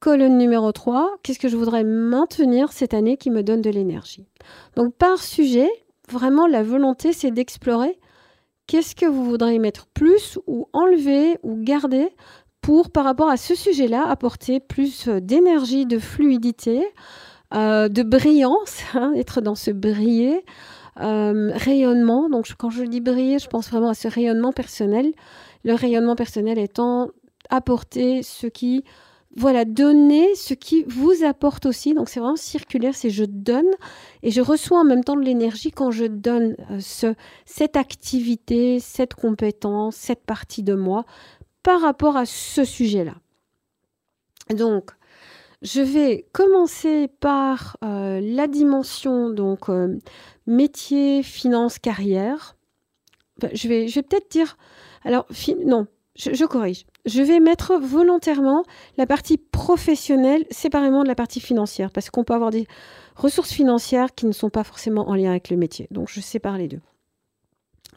Colonne 0.00 0.38
numéro 0.38 0.70
3, 0.70 1.16
qu'est-ce 1.22 1.40
que 1.40 1.48
je 1.48 1.56
voudrais 1.56 1.82
maintenir 1.82 2.70
cette 2.70 2.94
année 2.94 3.16
qui 3.16 3.30
me 3.30 3.42
donne 3.42 3.62
de 3.62 3.70
l'énergie? 3.70 4.28
Donc 4.76 4.94
par 4.94 5.18
sujet, 5.18 5.68
vraiment 6.08 6.46
la 6.46 6.62
volonté 6.62 7.12
c'est 7.12 7.32
d'explorer 7.32 7.98
qu'est-ce 8.68 8.94
que 8.94 9.06
vous 9.06 9.24
voudriez 9.24 9.58
mettre 9.58 9.86
plus 9.86 10.38
ou 10.46 10.68
enlever 10.72 11.38
ou 11.42 11.56
garder 11.56 12.10
pour 12.60 12.90
par 12.90 13.04
rapport 13.04 13.28
à 13.28 13.36
ce 13.36 13.56
sujet-là 13.56 14.06
apporter 14.06 14.60
plus 14.60 15.08
d'énergie, 15.08 15.84
de 15.84 15.98
fluidité, 15.98 16.86
euh, 17.54 17.88
de 17.88 18.02
brillance, 18.02 18.82
hein, 18.94 19.12
être 19.16 19.40
dans 19.40 19.54
ce 19.54 19.70
briller, 19.70 20.44
euh, 21.00 21.50
rayonnement. 21.54 22.28
Donc 22.28 22.48
quand 22.58 22.70
je 22.70 22.84
dis 22.84 23.00
briller, 23.00 23.38
je 23.38 23.48
pense 23.48 23.70
vraiment 23.70 23.90
à 23.90 23.94
ce 23.94 24.08
rayonnement 24.08 24.52
personnel. 24.52 25.12
Le 25.64 25.74
rayonnement 25.74 26.16
personnel 26.16 26.58
étant 26.58 27.08
apporter 27.50 28.22
ce 28.22 28.46
qui 28.46 28.84
voilà, 29.36 29.64
donner 29.64 30.34
ce 30.34 30.54
qui 30.54 30.84
vous 30.84 31.24
apporte 31.24 31.66
aussi. 31.66 31.94
Donc 31.94 32.08
c'est 32.08 32.18
vraiment 32.20 32.36
circulaire, 32.36 32.94
c'est 32.94 33.10
je 33.10 33.24
donne 33.24 33.70
et 34.22 34.30
je 34.30 34.40
reçois 34.40 34.80
en 34.80 34.84
même 34.84 35.04
temps 35.04 35.16
de 35.16 35.22
l'énergie 35.22 35.70
quand 35.70 35.90
je 35.90 36.06
donne 36.06 36.56
euh, 36.70 36.80
ce, 36.80 37.14
cette 37.44 37.76
activité, 37.76 38.80
cette 38.80 39.14
compétence, 39.14 39.96
cette 39.96 40.24
partie 40.24 40.62
de 40.62 40.74
moi 40.74 41.04
par 41.62 41.80
rapport 41.80 42.16
à 42.16 42.26
ce 42.26 42.64
sujet-là. 42.64 43.14
Donc, 44.54 44.90
je 45.62 45.80
vais 45.80 46.26
commencer 46.32 47.08
par 47.20 47.76
euh, 47.84 48.20
la 48.22 48.46
dimension 48.46 49.30
donc 49.30 49.68
euh, 49.68 49.98
métier, 50.46 51.22
finance, 51.22 51.78
carrière. 51.78 52.56
je 53.52 53.68
vais, 53.68 53.88
je 53.88 53.96
vais 53.96 54.02
peut-être 54.02 54.30
dire, 54.30 54.56
alors 55.04 55.26
non, 55.66 55.86
je, 56.18 56.44
corrige. 56.44 56.84
Je 57.06 57.22
vais 57.22 57.40
mettre 57.40 57.76
volontairement 57.76 58.64
la 58.96 59.06
partie 59.06 59.38
professionnelle 59.38 60.44
séparément 60.50 61.02
de 61.02 61.08
la 61.08 61.14
partie 61.14 61.40
financière, 61.40 61.90
parce 61.92 62.10
qu'on 62.10 62.24
peut 62.24 62.34
avoir 62.34 62.50
des 62.50 62.66
ressources 63.14 63.52
financières 63.52 64.14
qui 64.14 64.26
ne 64.26 64.32
sont 64.32 64.50
pas 64.50 64.64
forcément 64.64 65.08
en 65.08 65.14
lien 65.14 65.30
avec 65.30 65.50
le 65.50 65.56
métier. 65.56 65.86
Donc, 65.90 66.08
je 66.10 66.20
sépare 66.20 66.58
les 66.58 66.68
deux. 66.68 66.80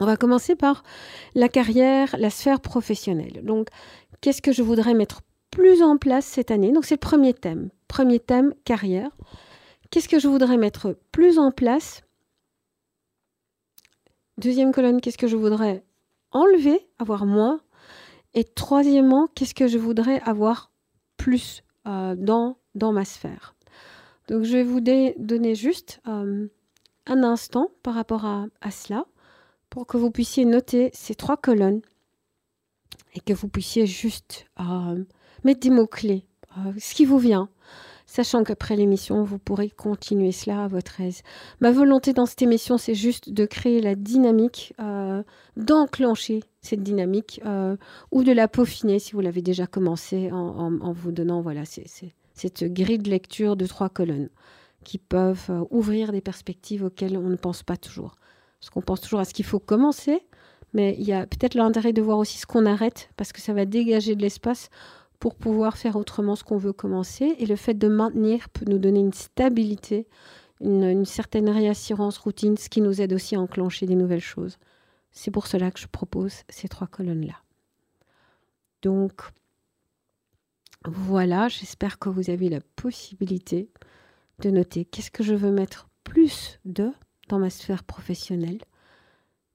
On 0.00 0.06
va 0.06 0.16
commencer 0.16 0.56
par 0.56 0.84
la 1.34 1.48
carrière, 1.48 2.14
la 2.18 2.30
sphère 2.30 2.60
professionnelle. 2.60 3.44
Donc, 3.44 3.68
qu'est-ce 4.20 4.42
que 4.42 4.52
je 4.52 4.62
voudrais 4.62 4.94
mettre 4.94 5.20
plus 5.52 5.82
en 5.82 5.96
place 5.96 6.26
cette 6.26 6.50
année 6.50 6.72
Donc, 6.72 6.84
c'est 6.84 6.96
le 6.96 7.00
premier 7.00 7.32
thème. 7.32 7.70
Premier 7.86 8.18
thème, 8.18 8.54
carrière. 8.64 9.10
Qu'est-ce 9.90 10.08
que 10.08 10.18
je 10.18 10.26
voudrais 10.26 10.56
mettre 10.56 10.98
plus 11.12 11.38
en 11.38 11.52
place? 11.52 12.02
Deuxième 14.38 14.72
colonne, 14.72 15.00
qu'est-ce 15.00 15.18
que 15.18 15.28
je 15.28 15.36
voudrais 15.36 15.84
enlever, 16.32 16.88
avoir 16.98 17.26
moins? 17.26 17.60
Et 18.34 18.44
troisièmement, 18.44 19.28
qu'est-ce 19.34 19.54
que 19.54 19.68
je 19.68 19.78
voudrais 19.78 20.20
avoir 20.22 20.72
plus 21.18 21.62
euh, 21.86 22.14
dans, 22.16 22.56
ma 22.74 23.04
sphère? 23.04 23.54
Donc 24.28 24.44
je 24.44 24.52
vais 24.52 24.62
vous 24.62 24.80
donner 24.80 25.54
juste 25.54 26.00
euh, 26.08 26.48
un 27.06 27.22
instant 27.22 27.70
par 27.82 27.94
rapport 27.94 28.24
à, 28.24 28.70
cela 28.70 29.04
pour 29.68 29.86
que 29.86 29.98
vous 29.98 30.10
puissiez 30.10 30.46
noter 30.46 30.90
ces 30.94 31.14
trois 31.14 31.36
colonnes 31.36 31.82
et 33.14 33.20
que 33.20 33.34
vous 33.34 33.48
puissiez 33.48 33.86
juste 33.86 34.46
euh, 34.60 35.04
mettre 35.44 35.60
des 35.60 35.70
mots-clés, 35.70 36.24
ce 36.78 36.94
qui 36.94 37.04
vous 37.04 37.18
vient, 37.18 37.48
sachant 38.12 38.44
qu'après 38.44 38.76
l'émission, 38.76 39.22
vous 39.22 39.38
pourrez 39.38 39.70
continuer 39.70 40.32
cela 40.32 40.64
à 40.64 40.68
votre 40.68 41.00
aise. 41.00 41.22
Ma 41.60 41.72
volonté 41.72 42.12
dans 42.12 42.26
cette 42.26 42.42
émission, 42.42 42.76
c'est 42.76 42.94
juste 42.94 43.30
de 43.30 43.46
créer 43.46 43.80
la 43.80 43.94
dynamique, 43.94 44.74
euh, 44.80 45.22
d'enclencher 45.56 46.44
cette 46.60 46.82
dynamique, 46.82 47.40
euh, 47.46 47.76
ou 48.10 48.22
de 48.22 48.32
la 48.32 48.48
peaufiner 48.48 48.98
si 48.98 49.12
vous 49.12 49.20
l'avez 49.20 49.40
déjà 49.40 49.66
commencé 49.66 50.30
en, 50.30 50.92
vous 50.92 51.10
donnant 51.10 51.40
voilà, 51.40 51.62
cette 51.64 52.64
grille 52.64 52.98
de 52.98 53.08
lecture 53.08 53.56
de 53.56 53.66
trois 53.66 53.88
colonnes 53.88 54.28
qui 54.84 54.98
peuvent 54.98 55.46
euh, 55.48 55.64
ouvrir 55.70 56.12
des 56.12 56.20
perspectives 56.20 56.84
auxquelles 56.84 57.16
on 57.16 57.30
ne 57.30 57.36
pense 57.36 57.62
pas 57.62 57.78
toujours. 57.78 58.16
Parce 58.60 58.68
qu'on 58.68 58.82
pense 58.82 59.00
toujours 59.00 59.20
à 59.20 59.24
ce 59.24 59.32
qu'il 59.32 59.44
faut 59.46 59.58
commencer, 59.58 60.20
mais 60.74 60.94
il 60.98 61.04
y 61.04 61.12
a 61.14 61.26
peut-être 61.26 61.54
l'intérêt 61.54 61.94
de 61.94 62.02
voir 62.02 62.18
aussi 62.18 62.36
ce 62.38 62.46
qu'on 62.46 62.66
arrête, 62.66 63.08
parce 63.16 63.32
que 63.32 63.40
ça 63.40 63.54
va 63.54 63.64
dégager 63.64 64.16
de 64.16 64.22
l'espace 64.22 64.68
pour 65.22 65.36
pouvoir 65.36 65.76
faire 65.76 65.94
autrement 65.94 66.34
ce 66.34 66.42
qu'on 66.42 66.56
veut 66.56 66.72
commencer. 66.72 67.36
Et 67.38 67.46
le 67.46 67.54
fait 67.54 67.74
de 67.74 67.86
maintenir 67.86 68.48
peut 68.48 68.64
nous 68.68 68.78
donner 68.78 68.98
une 68.98 69.12
stabilité, 69.12 70.08
une, 70.60 71.04
certaine 71.04 71.48
réassurance 71.48 72.18
routine, 72.18 72.56
ce 72.56 72.68
qui 72.68 72.80
nous 72.80 73.00
aide 73.00 73.12
aussi 73.12 73.36
à 73.36 73.40
enclencher 73.40 73.86
des 73.86 73.94
nouvelles 73.94 74.18
choses. 74.18 74.58
C'est 75.12 75.30
pour 75.30 75.46
cela 75.46 75.70
que 75.70 75.78
je 75.78 75.86
propose 75.86 76.42
ces 76.48 76.66
trois 76.66 76.88
colonnes-là. 76.88 77.36
Donc, 78.82 79.22
voilà, 80.86 81.46
j'espère 81.46 82.00
que 82.00 82.08
vous 82.08 82.28
avez 82.28 82.48
la 82.48 82.60
possibilité 82.74 83.70
de 84.40 84.50
noter 84.50 84.84
qu'est-ce 84.84 85.12
que 85.12 85.22
je 85.22 85.34
veux 85.34 85.52
mettre 85.52 85.88
plus 86.02 86.58
de 86.64 86.90
dans 87.28 87.38
ma 87.38 87.50
sphère 87.50 87.84
professionnelle, 87.84 88.58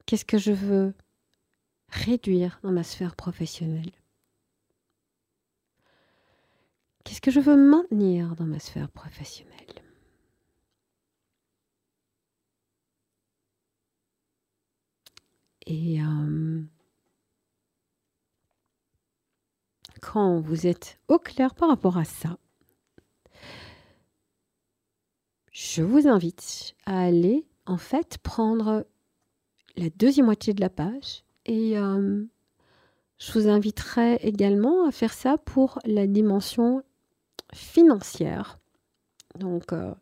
qu'est-ce 0.06 0.24
que 0.24 0.38
je 0.38 0.54
veux 0.54 0.94
réduire 1.90 2.58
dans 2.64 2.72
ma 2.72 2.84
sphère 2.84 3.18
professionnelle, 3.18 3.92
Qu'est-ce 7.08 7.22
que 7.22 7.32
je 7.32 7.40
veux 7.40 7.56
maintenir 7.56 8.36
dans 8.36 8.44
ma 8.46 8.60
sphère 8.60 8.90
professionnelle? 8.90 9.56
Et 15.66 16.02
euh, 16.02 16.62
quand 20.02 20.42
vous 20.42 20.68
êtes 20.68 21.00
au 21.08 21.18
clair 21.18 21.56
par 21.56 21.70
rapport 21.70 21.98
à 21.98 22.04
ça, 22.04 22.38
je 25.54 25.82
vous 25.82 26.10
invite 26.10 26.76
à 26.86 27.04
aller 27.04 27.48
en 27.68 27.78
fait 27.78 28.18
prendre 28.18 28.86
la 29.78 29.90
deuxième 29.92 30.26
moitié 30.26 30.54
de 30.54 30.60
la 30.60 30.70
page 30.70 31.24
et 31.46 31.80
euh, 31.80 32.26
je 33.18 33.32
vous 33.32 33.48
inviterai 33.48 34.16
également 34.16 34.86
à 34.86 34.92
faire 34.92 35.14
ça 35.14 35.38
pour 35.38 35.80
la 35.86 36.06
dimension 36.06 36.84
financière. 37.54 38.60
Donc, 39.38 39.74
euh, 39.74 39.94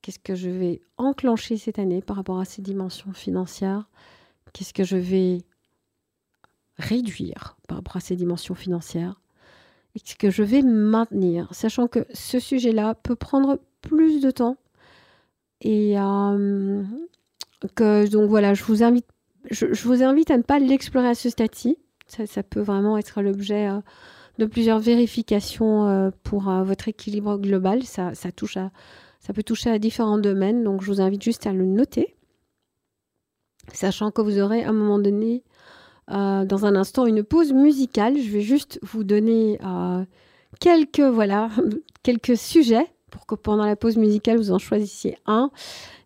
qu'est-ce 0.00 0.18
que 0.18 0.34
je 0.34 0.50
vais 0.50 0.80
enclencher 0.96 1.56
cette 1.56 1.78
année 1.78 2.02
par 2.02 2.16
rapport 2.16 2.38
à 2.38 2.44
ces 2.44 2.62
dimensions 2.62 3.12
financières? 3.12 3.88
Qu'est-ce 4.52 4.74
que 4.74 4.84
je 4.84 4.96
vais 4.96 5.38
réduire 6.76 7.56
par 7.68 7.78
rapport 7.78 7.96
à 7.96 8.00
ces 8.00 8.16
dimensions 8.16 8.54
financières? 8.54 9.20
Et 9.94 10.00
ce 10.04 10.14
que 10.14 10.30
je 10.30 10.42
vais 10.42 10.62
maintenir, 10.62 11.48
sachant 11.52 11.86
que 11.86 12.06
ce 12.12 12.38
sujet-là 12.38 12.94
peut 12.94 13.16
prendre 13.16 13.58
plus 13.82 14.20
de 14.20 14.30
temps. 14.30 14.56
Et 15.60 15.98
euh, 15.98 16.82
que, 17.74 18.08
donc 18.08 18.28
voilà, 18.28 18.54
je 18.54 18.64
vous 18.64 18.82
invite, 18.82 19.06
je, 19.50 19.66
vous 19.84 20.02
invite 20.02 20.30
à 20.30 20.38
ne 20.38 20.42
pas 20.42 20.58
l'explorer 20.58 21.08
à 21.08 21.14
ce 21.14 21.28
stade-ci. 21.28 21.78
Ça, 22.08 22.42
peut 22.42 22.60
vraiment 22.60 22.98
être 22.98 23.22
l'objet 23.22 23.68
euh, 23.68 23.80
de 24.42 24.46
plusieurs 24.46 24.80
vérifications 24.80 25.86
euh, 25.86 26.10
pour 26.24 26.48
euh, 26.48 26.64
votre 26.64 26.88
équilibre 26.88 27.38
global. 27.38 27.84
Ça, 27.84 28.14
ça, 28.14 28.32
touche 28.32 28.56
à, 28.56 28.70
ça 29.20 29.32
peut 29.32 29.44
toucher 29.44 29.70
à 29.70 29.78
différents 29.78 30.18
domaines, 30.18 30.64
donc 30.64 30.82
je 30.82 30.90
vous 30.90 31.00
invite 31.00 31.22
juste 31.22 31.46
à 31.46 31.52
le 31.52 31.64
noter, 31.64 32.16
sachant 33.72 34.10
que 34.10 34.20
vous 34.20 34.40
aurez 34.40 34.64
à 34.64 34.70
un 34.70 34.72
moment 34.72 34.98
donné, 34.98 35.44
euh, 36.10 36.44
dans 36.44 36.66
un 36.66 36.74
instant, 36.74 37.06
une 37.06 37.22
pause 37.22 37.52
musicale. 37.52 38.18
Je 38.18 38.30
vais 38.30 38.40
juste 38.40 38.80
vous 38.82 39.04
donner 39.04 39.58
quelques, 40.58 41.00
voilà, 41.00 41.50
quelques 42.02 42.36
sujets 42.36 42.86
pour 43.12 43.26
que 43.26 43.36
pendant 43.36 43.64
la 43.64 43.76
pause 43.76 43.96
musicale, 43.96 44.38
vous 44.38 44.50
en 44.50 44.58
choisissiez 44.58 45.18
un 45.26 45.50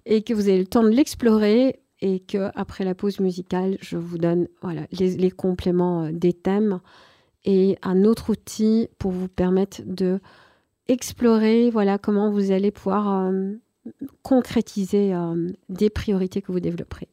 et 0.04 0.22
que 0.22 0.34
vous 0.34 0.50
ayez 0.50 0.58
le 0.58 0.66
temps 0.66 0.82
de 0.82 0.90
l'explorer 0.90 1.80
et 2.02 2.20
que 2.20 2.50
après 2.54 2.84
la 2.84 2.94
pause 2.94 3.18
musicale, 3.20 3.78
je 3.80 3.96
vous 3.96 4.18
donne 4.18 4.48
voilà, 4.60 4.82
les, 4.92 5.16
les 5.16 5.30
compléments 5.30 6.10
des 6.12 6.34
thèmes 6.34 6.80
et 7.46 7.78
un 7.82 8.04
autre 8.04 8.30
outil 8.30 8.88
pour 8.98 9.12
vous 9.12 9.28
permettre 9.28 9.80
de 9.86 10.20
explorer 10.88 11.70
voilà 11.70 11.98
comment 11.98 12.30
vous 12.30 12.50
allez 12.50 12.70
pouvoir 12.70 13.26
euh, 13.26 13.52
concrétiser 14.22 15.14
euh, 15.14 15.48
des 15.68 15.88
priorités 15.88 16.42
que 16.42 16.52
vous 16.52 16.60
développerez. 16.60 17.08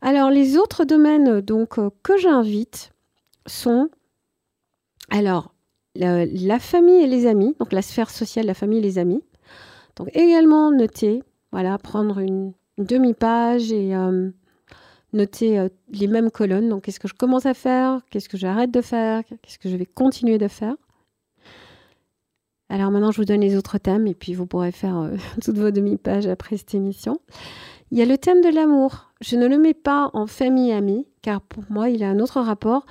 Alors 0.00 0.30
les 0.30 0.56
autres 0.56 0.84
domaines 0.84 1.40
donc 1.40 1.78
euh, 1.78 1.90
que 2.02 2.16
j'invite 2.16 2.90
sont 3.46 3.90
alors 5.10 5.54
la, 5.94 6.58
famille 6.58 7.02
et 7.02 7.06
les 7.06 7.26
amis, 7.26 7.54
donc 7.58 7.72
la 7.72 7.82
sphère 7.82 8.10
sociale, 8.10 8.46
la 8.46 8.54
famille 8.54 8.78
et 8.78 8.82
les 8.82 8.98
amis. 8.98 9.22
Donc 9.96 10.08
également 10.14 10.70
noter, 10.70 11.22
voilà, 11.52 11.76
prendre 11.78 12.20
une 12.20 12.52
demi-page 12.78 13.72
et 13.72 13.92
noter 15.12 15.58
euh, 15.58 15.68
les 15.90 16.06
mêmes 16.06 16.30
colonnes. 16.30 16.68
Donc, 16.68 16.84
qu'est-ce 16.84 17.00
que 17.00 17.08
je 17.08 17.14
commence 17.14 17.46
à 17.46 17.54
faire? 17.54 18.00
Qu'est-ce 18.10 18.28
que 18.28 18.36
j'arrête 18.36 18.70
de 18.70 18.80
faire? 18.80 19.22
Qu'est-ce 19.24 19.58
que 19.58 19.68
je 19.68 19.76
vais 19.76 19.86
continuer 19.86 20.38
de 20.38 20.48
faire? 20.48 20.74
Alors 22.70 22.92
maintenant, 22.92 23.10
je 23.10 23.16
vous 23.16 23.24
donne 23.24 23.40
les 23.40 23.56
autres 23.56 23.78
thèmes 23.78 24.06
et 24.06 24.14
puis 24.14 24.32
vous 24.32 24.46
pourrez 24.46 24.70
faire 24.70 24.96
euh, 24.98 25.16
toutes 25.42 25.58
vos 25.58 25.72
demi-pages 25.72 26.26
après 26.26 26.56
cette 26.56 26.74
émission. 26.74 27.20
Il 27.90 27.98
y 27.98 28.02
a 28.02 28.06
le 28.06 28.16
thème 28.16 28.40
de 28.40 28.48
l'amour. 28.48 29.10
Je 29.20 29.34
ne 29.34 29.48
le 29.48 29.58
mets 29.58 29.74
pas 29.74 30.10
en 30.12 30.28
famille-amis, 30.28 31.08
car 31.22 31.40
pour 31.40 31.64
moi, 31.68 31.90
il 31.90 32.04
a 32.04 32.08
un 32.08 32.20
autre 32.20 32.40
rapport. 32.40 32.86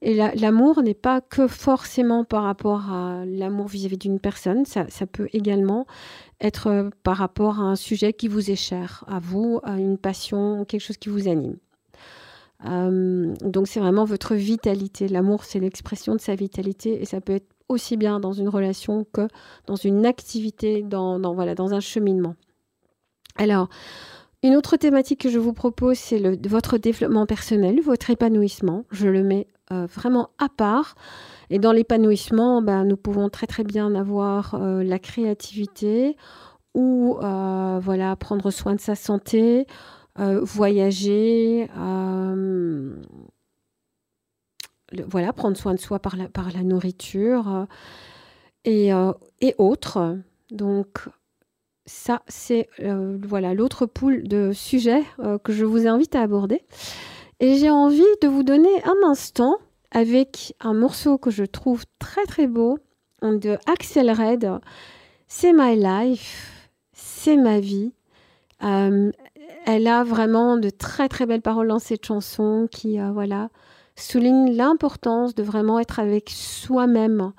Et 0.00 0.14
l'amour 0.14 0.82
n'est 0.82 0.94
pas 0.94 1.20
que 1.20 1.48
forcément 1.48 2.24
par 2.24 2.44
rapport 2.44 2.92
à 2.92 3.24
l'amour 3.26 3.66
vis-à-vis 3.66 3.98
d'une 3.98 4.20
personne, 4.20 4.64
ça, 4.64 4.84
peut 5.10 5.28
également 5.32 5.86
être 6.40 6.68
euh, 6.68 6.90
par 7.02 7.16
rapport 7.16 7.60
à 7.60 7.62
un 7.62 7.76
sujet 7.76 8.12
qui 8.12 8.28
vous 8.28 8.50
est 8.50 8.56
cher, 8.56 9.04
à 9.08 9.18
vous, 9.18 9.60
à 9.62 9.78
une 9.78 9.98
passion, 9.98 10.64
quelque 10.64 10.80
chose 10.80 10.98
qui 10.98 11.08
vous 11.08 11.28
anime. 11.28 11.56
Euh, 12.66 13.34
donc 13.42 13.68
c'est 13.68 13.80
vraiment 13.80 14.04
votre 14.04 14.34
vitalité. 14.34 15.08
L'amour, 15.08 15.44
c'est 15.44 15.60
l'expression 15.60 16.14
de 16.14 16.20
sa 16.20 16.34
vitalité 16.34 17.00
et 17.00 17.04
ça 17.04 17.20
peut 17.20 17.34
être 17.34 17.48
aussi 17.68 17.96
bien 17.96 18.20
dans 18.20 18.32
une 18.32 18.48
relation 18.48 19.06
que 19.12 19.28
dans 19.66 19.76
une 19.76 20.06
activité, 20.06 20.82
dans, 20.82 21.18
un 21.72 21.80
cheminement. 21.80 22.34
Alors, 23.36 23.68
une 24.42 24.54
autre 24.54 24.76
thématique 24.76 25.22
que 25.22 25.30
je 25.30 25.38
vous 25.38 25.54
propose, 25.54 25.98
c'est 25.98 26.20
votre 26.46 26.76
développement 26.76 27.26
personnel, 27.26 27.80
votre 27.80 28.10
épanouissement. 28.10 28.84
Je 28.90 29.08
le 29.08 29.22
mets 29.22 29.46
euh, 29.72 29.86
vraiment 29.86 30.28
à 30.38 30.50
part. 30.50 30.94
Et 31.48 31.58
dans 31.58 31.72
l'épanouissement, 31.72 32.60
ben, 32.60 32.84
nous 32.84 32.98
pouvons 32.98 33.30
très 33.30 33.46
très 33.46 33.64
bien 33.64 33.94
avoir 33.94 34.54
euh, 34.54 34.82
la 34.82 34.98
créativité 34.98 36.16
ou 36.74 37.16
euh, 37.22 37.78
voilà 37.82 38.14
prendre 38.16 38.50
soin 38.50 38.74
de 38.74 38.80
sa 38.80 38.94
santé, 38.94 39.66
voyager, 40.16 41.68
voilà 45.08 45.32
prendre 45.32 45.56
soin 45.56 45.74
de 45.74 45.80
soi 45.80 45.98
par 45.98 46.16
la, 46.16 46.62
nourriture 46.62 47.66
et, 48.64 48.92
autres. 49.58 50.18
Donc 50.50 51.08
ça, 51.86 52.22
c'est 52.28 52.68
voilà 53.22 53.54
l'autre 53.54 53.86
poule 53.86 54.28
de 54.28 54.52
sujets 54.52 55.04
que 55.42 55.52
je 55.52 55.64
vous 55.64 55.86
invite 55.86 56.14
à 56.16 56.22
aborder. 56.22 56.62
Et 57.44 57.58
j'ai 57.58 57.68
envie 57.68 58.00
de 58.22 58.26
vous 58.26 58.42
donner 58.42 58.82
un 58.84 59.06
instant 59.06 59.58
avec 59.90 60.56
un 60.60 60.72
morceau 60.72 61.18
que 61.18 61.30
je 61.30 61.44
trouve 61.44 61.84
très 61.98 62.24
très 62.24 62.46
beau 62.46 62.78
de 63.20 63.58
Axel 63.66 64.10
Red. 64.10 64.50
C'est 65.28 65.52
My 65.52 65.76
Life, 65.76 66.70
c'est 66.94 67.36
ma 67.36 67.60
vie. 67.60 67.92
Euh, 68.62 69.12
elle 69.66 69.86
a 69.88 70.04
vraiment 70.04 70.56
de 70.56 70.70
très 70.70 71.10
très 71.10 71.26
belles 71.26 71.42
paroles 71.42 71.68
dans 71.68 71.78
cette 71.78 72.06
chanson 72.06 72.66
qui 72.70 72.98
euh, 72.98 73.10
voilà 73.12 73.50
souligne 73.94 74.56
l'importance 74.56 75.34
de 75.34 75.42
vraiment 75.42 75.78
être 75.78 76.00
avec 76.00 76.30
soi-même 76.30 77.34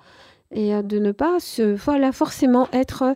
et 0.52 0.76
euh, 0.76 0.84
de 0.84 1.00
ne 1.00 1.14
pas 1.14 1.38
voilà 1.84 2.12
forcément 2.12 2.68
être 2.74 3.16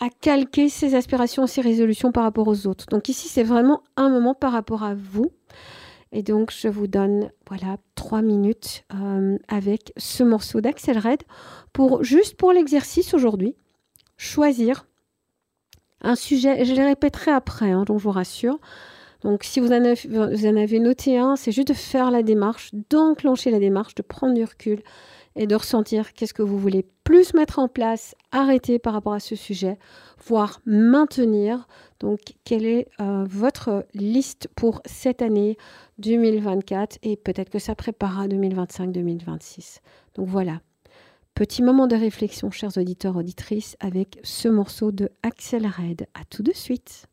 à 0.00 0.08
calquer 0.20 0.68
ses 0.68 0.96
aspirations, 0.96 1.46
ses 1.46 1.60
résolutions 1.60 2.10
par 2.10 2.24
rapport 2.24 2.48
aux 2.48 2.66
autres. 2.66 2.86
Donc 2.90 3.08
ici 3.08 3.28
c'est 3.28 3.44
vraiment 3.44 3.82
un 3.96 4.08
moment 4.08 4.34
par 4.34 4.50
rapport 4.50 4.82
à 4.82 4.96
vous. 4.96 5.30
Et 6.14 6.22
donc, 6.22 6.52
je 6.56 6.68
vous 6.68 6.86
donne 6.86 7.30
voilà 7.48 7.76
trois 7.96 8.22
minutes 8.22 8.84
euh, 8.94 9.36
avec 9.48 9.92
ce 9.96 10.22
morceau 10.22 10.60
d'Axel 10.60 10.96
Red 10.96 11.24
pour 11.72 12.04
juste 12.04 12.36
pour 12.36 12.52
l'exercice 12.52 13.14
aujourd'hui, 13.14 13.56
choisir 14.16 14.86
un 16.02 16.14
sujet. 16.14 16.64
Je 16.64 16.72
les 16.72 16.84
répéterai 16.84 17.32
après, 17.32 17.72
hein, 17.72 17.82
donc 17.82 17.98
je 17.98 18.04
vous 18.04 18.12
rassure. 18.12 18.60
Donc, 19.22 19.42
si 19.42 19.58
vous 19.58 19.68
en 19.68 19.84
avez, 19.84 19.94
vous 20.08 20.46
en 20.46 20.56
avez 20.56 20.78
noté 20.78 21.18
un, 21.18 21.34
c'est 21.34 21.50
juste 21.50 21.68
de 21.68 21.74
faire 21.74 22.12
la 22.12 22.22
démarche, 22.22 22.70
d'enclencher 22.90 23.50
la 23.50 23.58
démarche, 23.58 23.96
de 23.96 24.02
prendre 24.02 24.34
du 24.34 24.44
recul 24.44 24.82
et 25.36 25.46
de 25.46 25.54
ressentir 25.54 26.12
qu'est-ce 26.12 26.34
que 26.34 26.42
vous 26.42 26.58
voulez 26.58 26.86
plus 27.02 27.34
mettre 27.34 27.58
en 27.58 27.68
place, 27.68 28.14
arrêter 28.32 28.78
par 28.78 28.92
rapport 28.92 29.12
à 29.12 29.20
ce 29.20 29.36
sujet, 29.36 29.78
voire 30.26 30.60
maintenir. 30.64 31.66
Donc, 32.00 32.20
quelle 32.44 32.66
est 32.66 32.88
euh, 33.00 33.24
votre 33.28 33.86
liste 33.94 34.48
pour 34.54 34.80
cette 34.86 35.22
année 35.22 35.56
2024 35.98 36.98
et 37.02 37.16
peut-être 37.16 37.50
que 37.50 37.58
ça 37.58 37.74
préparera 37.74 38.26
2025-2026. 38.28 39.80
Donc 40.14 40.28
voilà. 40.28 40.60
Petit 41.34 41.62
moment 41.62 41.88
de 41.88 41.96
réflexion, 41.96 42.52
chers 42.52 42.76
auditeurs, 42.78 43.16
auditrices, 43.16 43.76
avec 43.80 44.20
ce 44.22 44.48
morceau 44.48 44.92
de 44.92 45.10
Axel 45.24 45.66
Red. 45.66 46.06
À 46.14 46.24
tout 46.24 46.44
de 46.44 46.52
suite. 46.52 47.06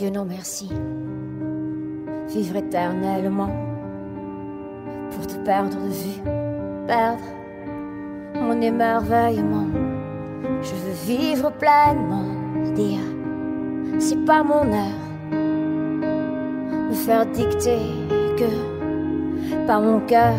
Dieu 0.00 0.08
non 0.08 0.24
merci. 0.24 0.66
Vivre 2.28 2.56
éternellement 2.56 3.50
pour 5.10 5.26
te 5.26 5.34
perdre 5.44 5.76
de 5.76 5.92
vue, 5.92 6.22
perdre 6.86 7.20
mon 8.34 8.58
émerveillement 8.62 9.66
je 10.62 10.74
veux 10.74 11.16
vivre 11.16 11.52
pleinement, 11.52 12.24
dire 12.74 13.00
c'est 13.98 14.24
pas 14.24 14.42
mon 14.42 14.72
heure. 14.72 15.06
Me 16.88 16.94
faire 16.94 17.26
dicter 17.26 17.80
que 18.38 19.66
par 19.66 19.82
mon 19.82 20.00
cœur. 20.00 20.32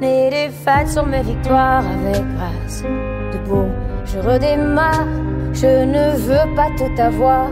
Mes 0.00 0.30
défaites 0.30 0.90
sont 0.90 1.06
mes 1.06 1.22
victoires 1.22 1.82
avec 1.84 2.22
grâce. 2.36 2.84
Debout, 3.32 3.68
je 4.04 4.20
redémarre. 4.20 5.33
Je 5.54 5.84
ne 5.84 6.16
veux 6.16 6.54
pas 6.54 6.68
tout 6.76 7.00
avoir. 7.00 7.48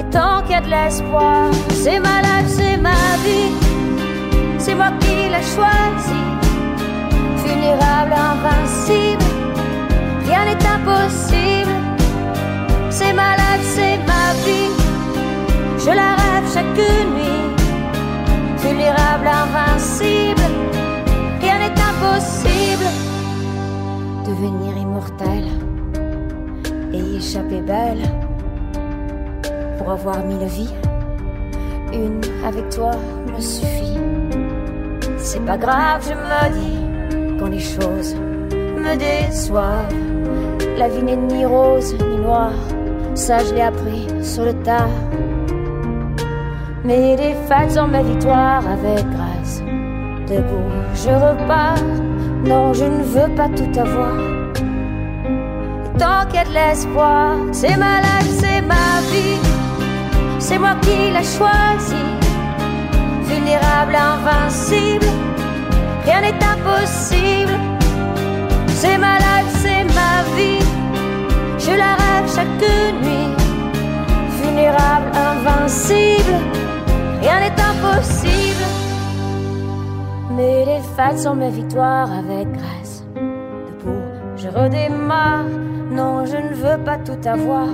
Et 0.00 0.04
tant 0.10 0.42
qu'il 0.42 0.52
y 0.52 0.54
a 0.54 0.60
de 0.62 0.70
l'espoir, 0.70 1.50
c'est 1.70 2.00
ma 2.00 2.22
life, 2.22 2.48
c'est 2.48 2.76
ma 2.78 2.90
vie. 3.24 3.52
C'est 4.58 4.74
moi 4.74 4.90
qui 5.00 5.28
l'ai 5.32 5.46
choisi 5.54 6.26
vulnérable, 7.66 8.14
invincible. 8.14 9.24
Rien 10.26 10.44
n'est 10.44 10.66
impossible. 10.66 11.74
C'est 12.90 13.12
ma 13.12 13.36
life, 13.36 13.66
c'est 13.74 13.98
ma 14.12 14.26
vie. 14.44 14.70
Je 15.78 15.90
la 15.90 16.14
rêve 16.20 16.46
chaque 16.52 16.76
nuit. 17.14 17.44
Vulnérable, 18.58 19.28
invincible. 19.44 20.42
Rien 21.40 21.58
n'est 21.58 21.80
impossible. 21.90 22.88
Devenir 24.26 24.76
immortel 24.76 25.65
et 26.96 27.00
y 27.00 27.16
échapper 27.16 27.60
belle. 27.60 28.02
Pour 29.78 29.90
avoir 29.90 30.24
mille 30.24 30.46
vies, 30.46 30.74
une 31.92 32.20
avec 32.46 32.68
toi 32.70 32.92
me 33.32 33.40
suffit. 33.40 33.98
C'est 35.18 35.44
pas 35.44 35.58
grave, 35.58 36.02
je 36.08 36.14
me 36.14 36.52
dis 36.58 37.38
quand 37.38 37.48
les 37.48 37.60
choses 37.60 38.14
me 38.14 38.96
déçoivent. 38.96 39.94
La 40.78 40.88
vie 40.88 41.02
n'est 41.02 41.16
ni 41.16 41.44
rose 41.44 41.94
ni 41.94 42.16
noire, 42.18 42.52
ça 43.14 43.38
je 43.38 43.54
l'ai 43.54 43.62
appris 43.62 44.06
sur 44.22 44.44
le 44.44 44.54
tas. 44.62 44.88
Mais 46.84 47.16
les 47.16 47.34
fêtes 47.48 47.72
sont 47.72 47.88
ma 47.88 48.02
victoire 48.02 48.62
avec 48.66 49.04
grâce. 49.10 49.62
Debout, 50.28 50.70
je 50.94 51.10
repars. 51.10 51.82
Non, 52.44 52.72
je 52.72 52.84
ne 52.84 53.02
veux 53.02 53.34
pas 53.34 53.48
tout 53.48 53.80
avoir. 53.80 54.35
Tant 55.98 56.26
qu'il 56.26 56.36
y 56.36 56.38
a 56.38 56.44
de 56.44 56.52
l'espoir, 56.52 57.36
c'est 57.52 57.76
ma 57.76 58.00
life, 58.00 58.32
c'est 58.40 58.62
ma 58.62 59.00
vie. 59.10 59.40
C'est 60.38 60.58
moi 60.58 60.74
qui 60.82 61.10
l'ai 61.14 61.24
choisi. 61.24 62.04
Vulnérable, 63.28 63.96
invincible 63.96 65.06
rien 66.06 66.20
n'est 66.20 66.44
impossible. 66.54 67.58
C'est 68.68 68.98
ma 68.98 69.18
life, 69.18 69.50
c'est 69.62 69.84
ma 70.00 70.14
vie, 70.36 70.64
je 71.58 71.72
la 71.82 71.92
rêve 72.02 72.28
chaque 72.34 72.60
nuit. 73.02 73.30
Vulnérable, 74.40 75.10
invincible, 75.30 76.36
rien 77.20 77.40
n'est 77.40 77.60
impossible. 77.72 78.66
Mais 80.36 80.64
les 80.66 80.82
fêtes 80.94 81.18
sont 81.18 81.34
mes 81.34 81.50
victoires 81.50 82.10
avec 82.12 82.46
grâce. 82.52 83.04
Debout, 83.14 84.02
je 84.36 84.48
redémarre. 84.48 85.46
Non, 85.96 86.26
je 86.26 86.36
ne 86.36 86.54
veux 86.54 86.78
pas 86.84 86.98
tout 86.98 87.22
avoir. 87.26 87.68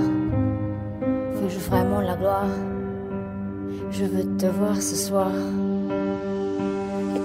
Veux-je 1.37 1.59
vraiment 1.69 2.01
la 2.01 2.15
gloire? 2.15 2.55
Je 3.91 4.05
veux 4.05 4.37
te 4.37 4.47
voir 4.47 4.77
ce 4.77 4.95
soir 4.95 5.31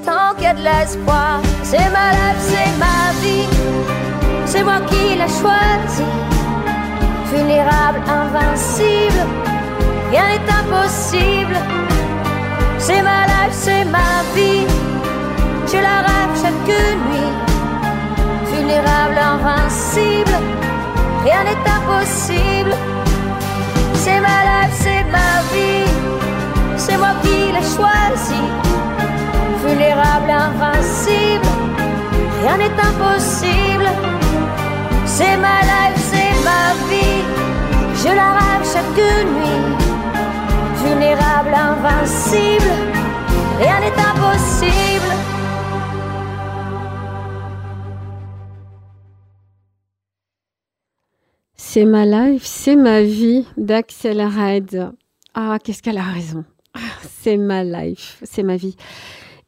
tant 0.08 0.34
qu'il 0.36 0.44
y 0.44 0.46
a 0.46 0.54
de 0.54 0.64
l'espoir. 0.68 1.40
C'est 1.62 1.88
ma 1.96 2.06
life, 2.18 2.42
c'est 2.52 2.72
ma 2.84 3.00
vie, 3.22 3.48
c'est 4.46 4.64
moi 4.68 4.80
qui 4.88 5.02
l'ai 5.20 5.32
choisi. 5.40 6.08
Vulnérable, 7.30 8.00
invincible, 8.20 9.22
rien 10.10 10.26
n'est 10.32 10.50
impossible. 10.60 11.56
C'est 12.78 13.02
ma 13.02 13.20
life, 13.32 13.56
c'est 13.64 13.84
ma 13.84 14.12
vie, 14.34 14.66
je 15.70 15.78
la 15.88 15.96
rêve 16.08 16.32
chaque 16.42 16.68
nuit. 17.06 17.34
Vulnérable, 18.50 19.18
invincible, 19.34 20.36
rien 21.28 21.44
n'est 21.44 21.70
impossible. 21.78 22.74
C'est 23.94 24.20
ma 24.20 24.38
life, 24.48 24.74
c'est 24.84 25.04
ma 25.16 25.32
vie, 25.52 25.90
c'est 26.76 26.96
moi 26.96 27.12
qui 27.22 27.52
l'ai 27.54 27.66
choisi 27.76 28.42
vulnérable, 29.64 30.30
invincible. 30.30 31.48
rien 32.42 32.56
n'est 32.56 32.78
impossible. 32.90 33.88
C'est 35.04 35.36
ma 35.36 35.58
life, 35.72 36.00
c'est 36.10 36.34
ma 36.48 36.64
vie, 36.88 37.22
je 38.02 38.10
la 38.20 38.28
rêve 38.38 38.64
chaque 38.72 39.02
nuit. 39.34 39.64
Vulnérable, 40.82 41.54
invincible, 41.70 42.72
rien 43.60 43.80
n'est 43.80 44.00
impossible. 44.10 44.87
C'est 51.78 51.84
ma 51.84 52.04
life, 52.04 52.42
c'est 52.44 52.74
ma 52.74 53.02
vie 53.02 53.46
d'Axel 53.56 54.20
Red. 54.20 54.90
Ah, 55.32 55.58
qu'est-ce 55.62 55.80
qu'elle 55.80 55.98
a 55.98 56.02
raison. 56.02 56.44
Ah, 56.74 56.80
c'est 57.08 57.36
ma 57.36 57.62
life, 57.62 58.20
c'est 58.24 58.42
ma 58.42 58.56
vie. 58.56 58.74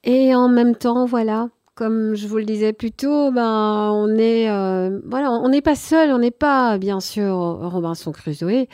Et 0.04 0.32
en 0.36 0.48
même 0.48 0.76
temps, 0.76 1.06
voilà, 1.06 1.48
comme 1.74 2.14
je 2.14 2.28
vous 2.28 2.36
le 2.38 2.44
disais 2.44 2.72
plus 2.72 2.92
tôt, 2.92 3.32
ben, 3.32 3.90
on 3.92 4.16
est, 4.16 4.48
euh, 4.48 5.00
voilà, 5.06 5.32
on 5.32 5.48
n'est 5.48 5.60
pas 5.60 5.74
seul, 5.74 6.12
on 6.12 6.20
n'est 6.20 6.30
pas, 6.30 6.78
bien 6.78 7.00
sûr, 7.00 7.34
Robinson 7.34 8.12
Crusoe. 8.12 8.68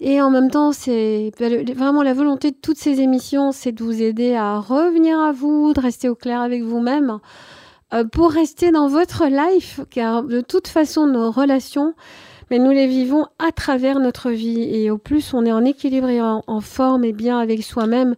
Et 0.00 0.22
en 0.22 0.30
même 0.30 0.50
temps, 0.50 0.72
c'est 0.72 1.32
ben, 1.38 1.70
vraiment 1.74 2.02
la 2.02 2.14
volonté 2.14 2.50
de 2.50 2.56
toutes 2.56 2.78
ces 2.78 3.02
émissions, 3.02 3.52
c'est 3.52 3.72
de 3.72 3.84
vous 3.84 4.00
aider 4.00 4.34
à 4.34 4.58
revenir 4.58 5.20
à 5.20 5.32
vous, 5.32 5.74
de 5.74 5.80
rester 5.82 6.08
au 6.08 6.14
clair 6.14 6.40
avec 6.40 6.62
vous-même, 6.62 7.18
euh, 7.92 8.04
pour 8.04 8.30
rester 8.30 8.70
dans 8.70 8.88
votre 8.88 9.26
life, 9.26 9.80
car 9.90 10.22
de 10.22 10.40
toute 10.40 10.66
façon, 10.66 11.06
nos 11.06 11.30
relations, 11.30 11.92
mais 12.50 12.58
nous 12.58 12.70
les 12.70 12.86
vivons 12.86 13.26
à 13.38 13.52
travers 13.52 13.98
notre 13.98 14.30
vie. 14.30 14.62
Et 14.62 14.90
au 14.90 14.98
plus 14.98 15.34
on 15.34 15.44
est 15.44 15.52
en 15.52 15.64
équilibre 15.64 16.08
et 16.08 16.20
en, 16.20 16.60
forme 16.60 17.04
et 17.04 17.12
bien 17.12 17.38
avec 17.38 17.62
soi-même, 17.62 18.14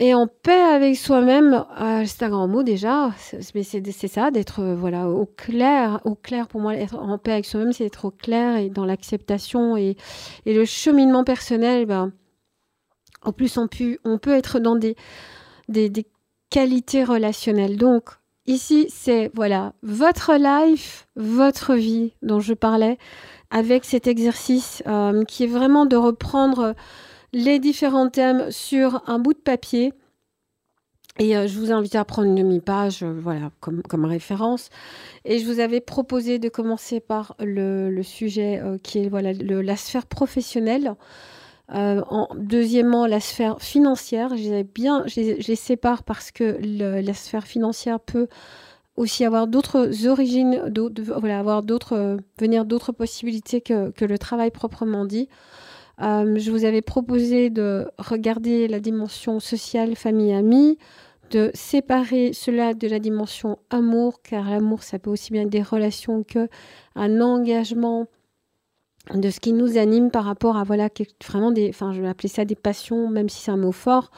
et 0.00 0.14
en 0.14 0.28
paix 0.28 0.60
avec 0.60 0.96
soi-même, 0.96 1.64
euh, 1.80 2.04
c'est 2.06 2.22
un 2.22 2.28
grand 2.28 2.46
mot 2.46 2.62
déjà, 2.62 3.10
mais 3.56 3.64
c'est 3.64 4.08
ça, 4.08 4.30
d'être 4.30 4.60
euh, 4.60 4.76
voilà 4.76 5.08
au 5.08 5.26
clair. 5.26 6.00
Au 6.04 6.14
clair, 6.14 6.46
pour 6.46 6.60
moi, 6.60 6.76
être 6.76 6.96
en 6.96 7.18
paix 7.18 7.32
avec 7.32 7.46
soi-même, 7.46 7.72
c'est 7.72 7.84
être 7.84 8.04
au 8.04 8.12
clair 8.12 8.56
et 8.56 8.70
dans 8.70 8.84
l'acceptation 8.84 9.76
et, 9.76 9.96
le 10.46 10.64
cheminement 10.64 11.24
personnel. 11.24 11.86
Ben, 11.86 12.12
en 13.22 13.32
plus, 13.32 13.58
on 13.58 13.66
peut, 13.66 13.98
on 14.04 14.18
peut 14.18 14.34
être 14.34 14.60
dans 14.60 14.76
des, 14.76 14.94
des, 15.68 15.88
des 15.90 16.06
qualités 16.48 17.02
relationnelles. 17.02 17.76
Donc, 17.76 18.17
Ici, 18.48 18.86
c'est 18.88 19.30
voilà 19.34 19.74
votre 19.82 20.32
life, 20.32 21.06
votre 21.16 21.74
vie 21.74 22.14
dont 22.22 22.40
je 22.40 22.54
parlais, 22.54 22.96
avec 23.50 23.84
cet 23.84 24.06
exercice 24.06 24.82
euh, 24.86 25.22
qui 25.24 25.44
est 25.44 25.48
vraiment 25.48 25.84
de 25.84 25.96
reprendre 25.96 26.74
les 27.34 27.58
différents 27.58 28.08
thèmes 28.08 28.50
sur 28.50 29.02
un 29.06 29.18
bout 29.18 29.34
de 29.34 29.38
papier. 29.38 29.92
Et 31.18 31.36
euh, 31.36 31.46
je 31.46 31.58
vous 31.58 31.72
invite 31.72 31.94
à 31.94 32.06
prendre 32.06 32.28
une 32.28 32.36
demi-page, 32.36 33.02
euh, 33.02 33.20
voilà, 33.20 33.50
comme, 33.60 33.82
comme, 33.82 34.06
référence. 34.06 34.70
Et 35.26 35.40
je 35.40 35.44
vous 35.44 35.60
avais 35.60 35.82
proposé 35.82 36.38
de 36.38 36.48
commencer 36.48 37.00
par 37.00 37.36
le, 37.40 38.00
sujet 38.02 38.62
qui 38.82 39.00
est 39.00 39.08
voilà 39.10 39.34
la 39.34 39.76
sphère 39.76 40.06
professionnelle. 40.06 40.94
Euh, 41.74 42.02
en, 42.08 42.28
deuxièmement, 42.34 43.06
la 43.06 43.20
sphère 43.20 43.60
financière, 43.60 44.36
je 44.36 45.46
les 45.46 45.56
sépare 45.56 46.02
parce 46.02 46.30
que 46.30 46.58
la 46.62 47.14
sphère 47.14 47.46
financière 47.46 48.00
peut 48.00 48.28
aussi 48.96 49.24
avoir 49.24 49.46
d'autres 49.46 50.06
origines, 50.06 50.60
avoir 51.30 51.62
d'autres, 51.62 52.18
venir 52.40 52.64
d'autres 52.64 52.92
possibilités 52.92 53.60
que, 53.60 53.90
que, 53.90 54.04
le 54.04 54.18
travail 54.18 54.50
proprement 54.50 55.04
dit. 55.04 55.28
Euh, 56.00 56.38
je 56.38 56.50
vous 56.50 56.64
avais 56.64 56.82
proposé 56.82 57.50
de 57.50 57.88
regarder 57.98 58.66
la 58.68 58.80
dimension 58.80 59.40
sociale, 59.40 59.94
famille, 59.94 60.32
amis, 60.32 60.78
de 61.30 61.50
séparer 61.54 62.32
cela 62.32 62.74
de 62.74 62.88
la 62.88 62.98
dimension 62.98 63.58
amour, 63.70 64.22
car 64.22 64.48
l'amour, 64.50 64.82
ça 64.82 64.98
peut 64.98 65.10
aussi 65.10 65.32
bien 65.32 65.42
être 65.42 65.50
des 65.50 65.62
relations 65.62 66.22
que 66.22 66.48
un 66.94 67.20
engagement 67.20 68.06
de 69.14 69.30
ce 69.30 69.40
qui 69.40 69.52
nous 69.52 69.78
anime 69.78 70.10
par 70.10 70.24
rapport 70.24 70.56
à 70.56 70.64
voilà 70.64 70.88
vraiment 71.26 71.50
des 71.50 71.68
enfin 71.70 71.92
je 71.92 72.00
vais 72.00 72.08
appeler 72.08 72.28
ça 72.28 72.44
des 72.44 72.54
passions 72.54 73.08
même 73.08 73.28
si 73.28 73.42
c'est 73.42 73.50
un 73.50 73.56
mot 73.56 73.72
fort. 73.72 74.10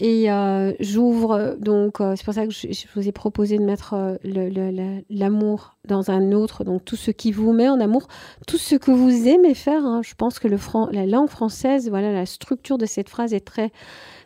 Et 0.00 0.30
euh, 0.30 0.72
j'ouvre 0.78 1.56
donc 1.58 2.00
euh, 2.00 2.14
c'est 2.16 2.24
pour 2.24 2.34
ça 2.34 2.46
que 2.46 2.52
je, 2.52 2.68
vous 2.94 3.08
ai 3.08 3.10
proposé 3.10 3.58
de 3.58 3.64
mettre 3.64 3.94
euh, 3.94 5.00
l'amour 5.10 5.74
dans 5.88 6.12
un 6.12 6.30
autre 6.30 6.62
donc 6.62 6.84
tout 6.84 6.94
ce 6.94 7.10
qui 7.10 7.32
vous 7.32 7.52
met 7.52 7.68
en 7.68 7.80
amour 7.80 8.06
tout 8.46 8.58
ce 8.58 8.76
que 8.76 8.92
vous 8.92 9.26
aimez 9.26 9.54
faire 9.54 9.84
hein. 9.84 10.02
je 10.04 10.14
pense 10.14 10.38
que 10.38 10.46
la 10.46 11.04
langue 11.04 11.28
française 11.28 11.88
voilà 11.90 12.12
la 12.12 12.26
structure 12.26 12.78
de 12.78 12.86
cette 12.86 13.08
phrase 13.08 13.34
est 13.34 13.44
très 13.44 13.72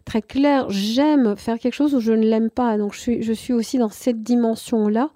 très 0.04 0.20
claire. 0.20 0.68
J'aime 0.68 1.36
faire 1.36 1.58
quelque 1.58 1.74
chose 1.74 1.94
ou 1.94 2.00
je 2.00 2.12
ne 2.12 2.26
l'aime 2.26 2.50
pas 2.50 2.76
donc 2.76 2.92
je 2.92 3.00
suis 3.00 3.22
je 3.22 3.32
suis 3.32 3.54
aussi 3.54 3.78
dans 3.78 3.88
cette 3.88 4.22
dimension 4.22 4.88
là 4.88 5.08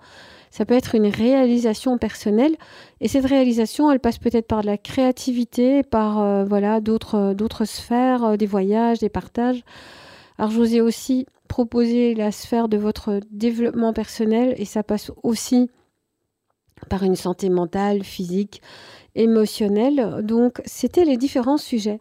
ça 0.57 0.65
peut 0.65 0.73
être 0.73 0.95
une 0.95 1.09
réalisation 1.09 1.99
personnelle. 1.99 2.57
Et 3.03 3.09
cette 3.09 3.27
réalisation, 3.27 3.93
elle 3.93 4.01
passe 4.01 4.17
peut-être 4.17 4.47
par 4.47 4.63
de 4.63 4.67
la 4.67 4.79
créativité, 4.79 5.83
par 5.83 6.19
euh, 6.19 6.47
voilà 6.47 6.81
d'autres 6.81 7.35
d'autres 7.35 7.67
sphères, 7.67 8.25
euh, 8.25 8.37
des 8.39 8.47
voyages, 8.47 9.01
des 9.01 9.11
partages. 9.11 9.63
Alors 10.39 10.51
je 10.51 10.57
vous 10.57 10.75
ai 10.75 10.81
aussi 10.81 11.27
proposé 11.47 12.15
la 12.15 12.33
sphère 12.33 12.69
de 12.69 12.79
votre 12.79 13.21
développement 13.31 13.93
personnel 13.93 14.55
et 14.57 14.65
ça 14.65 14.83
passe 14.83 15.13
aussi 15.23 15.69
par 16.89 17.03
une 17.03 17.17
santé 17.17 17.51
mentale, 17.51 18.03
physique, 18.03 18.63
émotionnelle. 19.15 20.21
Donc 20.23 20.63
c'était 20.65 21.05
les 21.05 21.19
différents 21.19 21.59
sujets. 21.59 22.01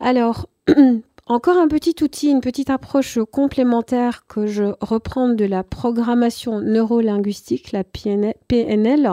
Alors 0.00 0.46
Encore 1.26 1.56
un 1.56 1.68
petit 1.68 1.94
outil, 2.02 2.28
une 2.28 2.42
petite 2.42 2.68
approche 2.68 3.18
complémentaire 3.32 4.26
que 4.26 4.46
je 4.46 4.74
reprends 4.82 5.30
de 5.30 5.46
la 5.46 5.62
programmation 5.64 6.60
neurolinguistique, 6.60 7.72
la 7.72 7.82
PNL, 7.82 9.10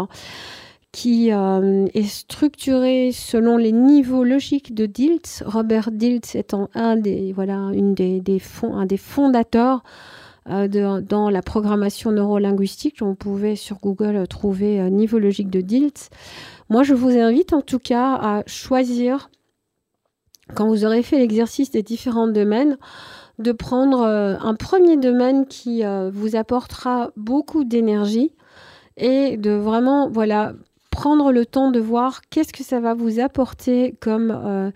qui 0.92 1.32
euh, 1.32 1.86
est 1.94 2.04
structurée 2.04 3.12
selon 3.14 3.56
les 3.56 3.72
niveaux 3.72 4.26
logiques 4.26 4.76
de 4.76 4.88
Diltz. 4.88 5.42
Robert 5.46 5.90
Diltz 5.90 6.36
étant 6.36 6.70
un 6.74 6.98
des, 6.98 7.34
une 7.74 7.94
des, 7.94 8.40
fondateurs 8.98 9.82
euh, 10.50 10.68
dans 10.68 11.30
la 11.30 11.42
programmation 11.42 12.12
neurolinguistique. 12.12 12.98
On 13.02 13.16
pouvait 13.16 13.56
sur 13.56 13.78
Google 13.78 14.28
trouver 14.28 14.82
euh, 14.82 14.90
niveau 14.90 15.18
logique 15.18 15.50
de 15.50 15.62
Diltz. 15.62 16.10
Moi, 16.70 16.84
je 16.84 16.94
vous 16.94 17.18
invite 17.18 17.54
en 17.54 17.62
tout 17.62 17.80
cas 17.80 18.16
à 18.16 18.44
choisir 18.48 19.30
quand 20.56 20.68
vous 20.68 20.86
aurez 20.86 21.04
fait 21.04 21.18
l'exercice 21.18 21.72
des 21.72 21.84
différents 21.84 22.28
domaines, 22.28 22.78
de 23.40 23.52
prendre 23.52 24.02
euh, 24.02 24.36
un 24.40 24.56
premier 24.56 24.98
domaine 24.98 25.46
qui 25.46 25.84
euh, 25.84 26.12
vous 26.14 26.36
apportera 26.36 27.12
beaucoup 27.18 27.64
d'énergie 27.64 28.34
et 28.98 29.38
de 29.38 29.52
vraiment 29.52 30.10
voilà 30.10 30.54
prendre 30.92 31.32
le 31.32 31.46
temps 31.46 31.72
de 31.72 31.80
voir 31.80 32.22
qu'est-ce 32.30 32.54
que 32.54 32.64
ça 32.64 32.80
va 32.80 32.94
vous 32.94 33.20
apporter 33.20 33.96
comme 34.00 34.32
euh, 34.32 34.72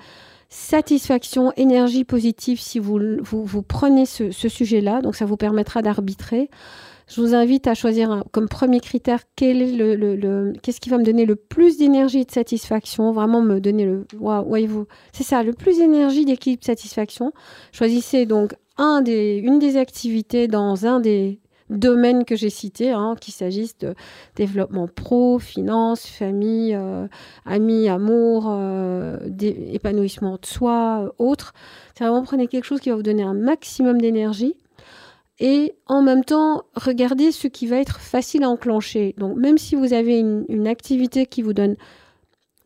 satisfaction, 0.49 1.51
énergie 1.57 2.05
positive 2.05 2.59
si 2.59 2.79
vous, 2.79 2.99
vous, 3.21 3.61
prenez 3.61 4.05
ce 4.05 4.31
sujet-là. 4.31 5.01
Donc 5.01 5.15
ça 5.15 5.25
vous 5.25 5.37
permettra 5.37 5.81
d'arbitrer. 5.81 6.49
Je 7.07 7.21
vous 7.21 7.35
invite 7.35 7.67
à 7.67 7.75
choisir 7.75 8.23
comme 8.31 8.47
premier 8.47 8.79
critère 8.79 9.19
quel 9.35 9.61
est 9.61 9.71
le, 9.71 10.53
qu'est-ce 10.61 10.81
qui 10.81 10.89
va 10.89 10.97
me 10.97 11.03
donner 11.03 11.25
le 11.25 11.35
plus 11.35 11.77
d'énergie 11.77 12.21
et 12.21 12.25
de 12.25 12.31
satisfaction, 12.31 13.11
vraiment 13.11 13.41
me 13.41 13.59
donner 13.59 13.85
le 13.85 14.05
vous 14.67 14.87
c'est 15.13 15.23
ça, 15.23 15.43
le 15.43 15.53
plus 15.53 15.77
d'énergie, 15.77 16.25
d'équilibre, 16.25 16.61
de 16.61 16.65
satisfaction. 16.65 17.31
Choisissez 17.71 18.25
donc 18.25 18.55
un 18.77 19.01
des, 19.01 19.37
une 19.37 19.59
des 19.59 19.77
activités 19.77 20.47
dans 20.47 20.85
un 20.85 20.99
des 20.99 21.39
domaines 21.69 22.25
que 22.25 22.35
j'ai 22.35 22.49
cités, 22.49 22.91
hein, 22.91 23.15
qu'il 23.19 23.33
s'agisse 23.33 23.77
de 23.79 23.95
développement 24.35 24.87
pro, 24.87 25.39
finance, 25.39 26.05
famille, 26.05 26.75
euh, 26.75 27.07
amis, 27.45 27.89
amour, 27.89 28.45
euh, 28.49 29.17
épanouissement 29.41 30.37
de 30.39 30.45
soi, 30.45 31.05
euh, 31.05 31.09
autre. 31.17 31.53
C'est 31.97 32.03
vraiment 32.03 32.23
prenez 32.23 32.47
quelque 32.47 32.65
chose 32.65 32.79
qui 32.79 32.89
va 32.89 32.95
vous 32.95 33.03
donner 33.03 33.23
un 33.23 33.33
maximum 33.33 33.99
d'énergie 33.99 34.55
et 35.39 35.75
en 35.85 36.01
même 36.01 36.23
temps 36.23 36.63
regardez 36.75 37.31
ce 37.31 37.47
qui 37.47 37.67
va 37.67 37.77
être 37.77 37.99
facile 37.99 38.43
à 38.43 38.49
enclencher. 38.49 39.13
Donc 39.17 39.37
même 39.37 39.57
si 39.57 39.75
vous 39.75 39.93
avez 39.93 40.19
une, 40.19 40.67
activité 40.67 41.25
qui 41.25 41.41
vous 41.41 41.53
donne 41.53 41.75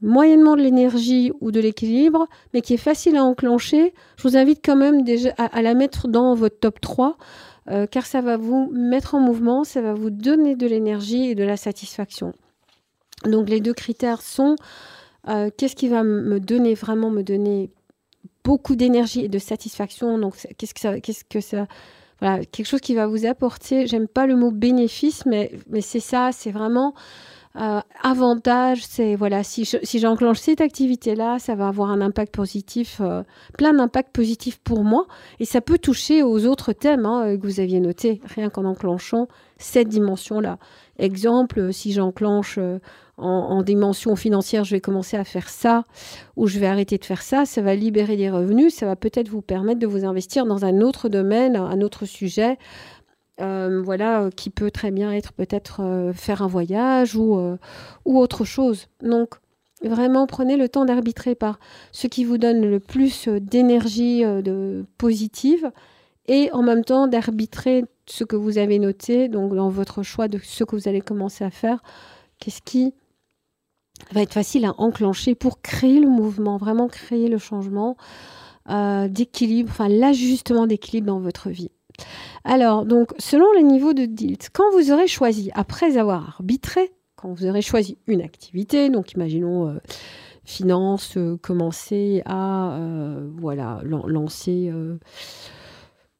moyennement 0.01 0.55
de 0.55 0.61
l'énergie 0.61 1.31
ou 1.41 1.51
de 1.51 1.59
l'équilibre, 1.59 2.27
mais 2.53 2.61
qui 2.61 2.75
est 2.75 2.77
facile 2.77 3.17
à 3.17 3.23
enclencher, 3.23 3.93
je 4.17 4.23
vous 4.23 4.37
invite 4.37 4.61
quand 4.63 4.75
même 4.75 5.03
déjà 5.03 5.31
à, 5.37 5.61
la 5.61 5.73
mettre 5.73 6.07
dans 6.07 6.35
votre 6.35 6.59
top 6.59 6.79
3, 6.79 7.17
euh, 7.69 7.85
car 7.87 8.05
ça 8.05 8.21
va 8.21 8.37
vous 8.37 8.69
mettre 8.71 9.15
en 9.15 9.19
mouvement, 9.19 9.63
ça 9.63 9.81
va 9.81 9.93
vous 9.93 10.09
donner 10.09 10.55
de 10.55 10.67
l'énergie 10.67 11.31
et 11.31 11.35
de 11.35 11.43
la 11.43 11.57
satisfaction. 11.57 12.33
Donc 13.25 13.49
les 13.49 13.59
deux 13.59 13.73
critères 13.73 14.21
sont 14.21 14.55
euh, 15.27 15.49
qu'est-ce 15.57 15.75
qui 15.75 15.89
va 15.89 16.03
me 16.03 16.39
donner 16.39 16.75
vraiment 16.75 17.09
me 17.09 17.23
donner 17.23 17.69
beaucoup 18.43 18.75
d'énergie 18.75 19.25
et 19.25 19.27
de 19.27 19.39
satisfaction? 19.39 20.17
Donc 20.17 20.35
qu'est-ce 20.57 20.73
que 20.73 20.79
ça, 20.79 20.99
qu'est-ce 21.01 21.25
que 21.25 21.41
ça 21.41 21.67
voilà, 22.21 22.43
quelque 22.45 22.65
chose 22.65 22.81
qui 22.81 22.95
va 22.95 23.07
vous 23.07 23.25
apporter, 23.25 23.87
j'aime 23.87 24.07
pas 24.07 24.27
le 24.27 24.35
mot 24.35 24.51
bénéfice, 24.51 25.25
mais, 25.25 25.51
mais 25.69 25.81
c'est 25.81 25.99
ça, 25.99 26.31
c'est 26.31 26.51
vraiment 26.51 26.93
euh, 27.55 27.79
avantage, 28.03 28.83
c'est 28.85 29.15
voilà, 29.15 29.43
si, 29.43 29.65
si 29.65 29.99
j'enclenche 29.99 30.39
cette 30.39 30.61
activité-là, 30.61 31.39
ça 31.39 31.55
va 31.55 31.67
avoir 31.67 31.89
un 31.89 32.01
impact 32.01 32.33
positif, 32.33 33.01
euh, 33.01 33.23
plein 33.57 33.73
d'impacts 33.73 34.13
positifs 34.13 34.59
pour 34.59 34.83
moi, 34.83 35.07
et 35.39 35.45
ça 35.45 35.61
peut 35.61 35.79
toucher 35.79 36.21
aux 36.21 36.45
autres 36.45 36.73
thèmes 36.73 37.05
hein, 37.05 37.37
que 37.37 37.47
vous 37.47 37.59
aviez 37.59 37.79
notés, 37.79 38.21
rien 38.35 38.49
qu'en 38.49 38.65
enclenchant 38.65 39.27
cette 39.57 39.87
dimension-là. 39.87 40.57
Exemple, 40.99 41.71
si 41.71 41.93
j'enclenche 41.93 42.57
euh, 42.57 42.77
en, 43.17 43.63
dimension 43.63 44.15
financière, 44.17 44.65
je 44.65 44.75
vais 44.75 44.81
commencer 44.81 45.15
à 45.15 45.23
faire 45.23 45.49
ça, 45.49 45.83
ou 46.35 46.47
je 46.47 46.59
vais 46.59 46.67
arrêter 46.67 46.97
de 46.97 47.05
faire 47.05 47.21
ça, 47.21 47.45
ça 47.45 47.61
va 47.61 47.73
libérer 47.73 48.17
des 48.17 48.29
revenus, 48.29 48.75
ça 48.75 48.85
va 48.85 48.95
peut-être 48.95 49.29
vous 49.29 49.41
permettre 49.41 49.79
de 49.79 49.87
vous 49.87 50.05
investir 50.05 50.45
dans 50.45 50.65
un 50.65 50.81
autre 50.81 51.07
domaine, 51.07 51.55
un 51.55 51.81
autre 51.81 52.05
sujet, 52.05 52.57
euh, 53.41 53.81
voilà, 53.81 54.29
qui 54.35 54.49
peut 54.49 54.71
très 54.71 54.91
bien 54.91 55.13
être 55.13 55.31
peut-être 55.31 55.81
euh, 55.81 56.11
faire 56.11 56.41
un 56.41 56.47
voyage 56.47 57.15
ou, 57.15 57.39
ou 58.05 58.19
autre 58.19 58.43
chose. 58.43 58.87
Donc, 59.01 59.35
vraiment, 59.81 60.27
prenez 60.27 60.57
le 60.57 60.67
temps 60.67 60.83
d'arbitrer 60.83 61.35
par 61.35 61.59
ce 61.93 62.07
qui 62.07 62.25
vous 62.25 62.37
donne 62.37 62.69
le 62.69 62.79
plus 62.81 63.29
d'énergie 63.29 64.23
de, 64.23 64.85
positive 64.97 65.71
et 66.29 66.49
en 66.53 66.61
même 66.61 66.85
temps 66.85 67.07
d'arbitrer 67.07 67.83
ce 68.05 68.23
que 68.23 68.37
vous 68.37 68.57
avez 68.57 68.79
noté, 68.79 69.27
donc 69.27 69.53
dans 69.53 69.69
votre 69.69 70.03
choix 70.03 70.27
de 70.27 70.39
ce 70.41 70.63
que 70.63 70.75
vous 70.75 70.87
allez 70.87 71.01
commencer 71.01 71.43
à 71.43 71.49
faire. 71.49 71.83
Qu'est-ce 72.39 72.61
qui 72.61 72.93
va 74.13 74.21
être 74.21 74.33
facile 74.33 74.63
à 74.65 74.73
enclencher 74.77 75.35
pour 75.35 75.61
créer 75.61 75.99
le 75.99 76.07
mouvement, 76.07 76.57
vraiment 76.57 76.87
créer 76.87 77.27
le 77.27 77.37
changement 77.37 77.97
d'équilibre, 78.67 79.71
enfin 79.71 79.89
l'ajustement 79.89 80.67
d'équilibre 80.67 81.07
dans 81.07 81.19
votre 81.19 81.49
vie. 81.49 81.71
Alors, 82.43 82.85
donc, 82.85 83.11
selon 83.17 83.51
les 83.53 83.63
niveaux 83.63 83.93
de 83.93 84.05
DILT, 84.05 84.49
quand 84.53 84.69
vous 84.73 84.91
aurez 84.91 85.07
choisi, 85.07 85.51
après 85.53 85.97
avoir 85.97 86.27
arbitré, 86.37 86.91
quand 87.15 87.33
vous 87.33 87.45
aurez 87.45 87.61
choisi 87.61 87.97
une 88.07 88.21
activité, 88.21 88.89
donc 88.89 89.11
imaginons 89.13 89.67
euh, 89.67 89.79
finance, 90.43 91.17
euh, 91.17 91.37
commencer 91.37 92.21
à 92.25 92.77
euh, 92.77 93.29
voilà, 93.37 93.81
lancer 93.83 94.71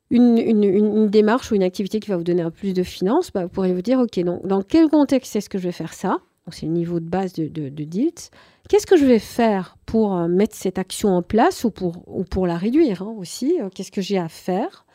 une, 0.09 1.07
démarche 1.07 1.51
ou 1.51 1.55
une 1.55 1.63
activité 1.63 1.99
qui 1.99 2.09
va 2.09 2.17
vous 2.17 2.23
donner 2.23 2.41
un 2.41 2.51
plus 2.51 2.73
de 2.73 2.83
finances, 2.83 3.31
bah, 3.31 3.43
vous 3.43 3.49
pourrez 3.49 3.73
vous 3.73 3.81
dire, 3.81 3.99
OK, 3.99 4.19
donc, 4.19 4.45
dans 4.45 4.61
quel 4.61 4.89
contexte 4.89 5.35
est-ce 5.35 5.49
que 5.49 5.57
je 5.57 5.63
vais 5.63 5.71
faire 5.71 5.93
ça? 5.93 6.19
C'est 6.51 6.65
le 6.65 6.71
niveau 6.71 6.99
de 6.99 7.07
base 7.07 7.33
de, 7.33 7.47
de, 7.47 7.69
DILT. 7.69 8.31
Qu'est-ce 8.67 8.87
que 8.87 8.97
je 8.97 9.05
vais 9.05 9.19
faire 9.19 9.77
pour 9.85 10.15
mettre 10.27 10.55
cette 10.55 10.79
action 10.79 11.09
en 11.09 11.21
place 11.21 11.63
ou 11.63 11.69
pour, 11.69 12.01
ou 12.07 12.23
pour 12.23 12.47
la 12.47 12.57
réduire 12.57 13.03
hein, 13.03 13.13
aussi? 13.17 13.57
Qu'est-ce 13.75 13.91
que 13.91 14.01
j'ai 14.01 14.17
à 14.17 14.29
faire? 14.29 14.87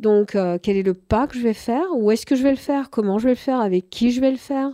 Donc, 0.00 0.34
euh, 0.34 0.58
quel 0.60 0.76
est 0.76 0.82
le 0.82 0.94
pas 0.94 1.26
que 1.26 1.36
je 1.36 1.42
vais 1.42 1.54
faire? 1.54 1.84
Où 1.94 2.10
est-ce 2.10 2.24
que 2.24 2.34
je 2.34 2.42
vais 2.42 2.50
le 2.50 2.56
faire? 2.56 2.88
Comment 2.90 3.18
je 3.18 3.24
vais 3.24 3.34
le 3.34 3.36
faire? 3.36 3.60
Avec 3.60 3.90
qui 3.90 4.10
je 4.10 4.20
vais 4.20 4.30
le 4.30 4.38
faire? 4.38 4.70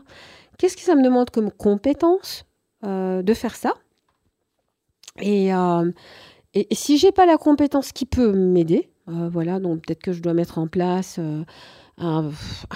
Qu'est-ce 0.56 0.76
que 0.76 0.82
ça 0.82 0.94
me 0.94 1.02
demande 1.02 1.30
comme 1.30 1.50
compétence 1.50 2.44
euh, 2.84 3.22
de 3.22 3.34
faire 3.34 3.56
ça? 3.56 3.74
Et, 5.20 5.52
euh, 5.52 5.90
et, 6.54 6.72
si 6.72 6.96
j'ai 6.96 7.10
pas 7.10 7.26
la 7.26 7.38
compétence 7.38 7.92
qui 7.92 8.06
peut 8.06 8.32
m'aider, 8.32 8.88
voilà, 9.06 9.60
donc 9.60 9.86
peut-être 9.86 10.02
que 10.02 10.12
je 10.12 10.20
dois 10.20 10.34
mettre 10.34 10.58
en 10.58 10.66
place 10.66 11.20
un, 11.98 12.30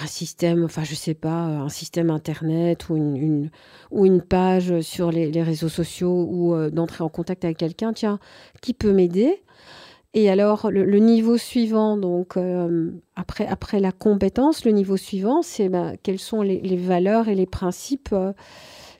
système, 0.05 0.63
enfin 0.63 0.83
je 0.83 0.95
sais 0.95 1.13
pas, 1.13 1.43
un 1.45 1.69
système 1.69 2.09
internet 2.09 2.89
ou 2.89 2.95
une, 2.95 3.49
ou 3.91 4.05
une 4.05 4.21
page 4.21 4.81
sur 4.81 5.11
les, 5.11 5.31
les 5.31 5.43
réseaux 5.43 5.69
sociaux 5.69 6.27
ou 6.29 6.69
d'entrer 6.69 7.03
en 7.03 7.09
contact 7.09 7.43
avec 7.45 7.57
quelqu'un, 7.57 7.93
tiens, 7.93 8.19
qui 8.61 8.73
peut 8.73 8.93
m'aider? 8.93 9.41
Et 10.13 10.29
alors, 10.29 10.69
le, 10.69 10.99
niveau 10.99 11.37
suivant, 11.37 11.95
donc 11.95 12.35
euh, 12.35 12.91
après, 13.15 13.47
après 13.47 13.79
la 13.79 13.93
compétence, 13.93 14.65
le 14.65 14.71
niveau 14.71 14.97
suivant, 14.97 15.41
c'est 15.41 15.69
bah, 15.69 15.93
quelles 16.03 16.19
sont 16.19 16.41
les, 16.41 16.75
valeurs 16.75 17.29
et 17.29 17.35
les 17.35 17.45
principes 17.45 18.09
euh, 18.11 18.33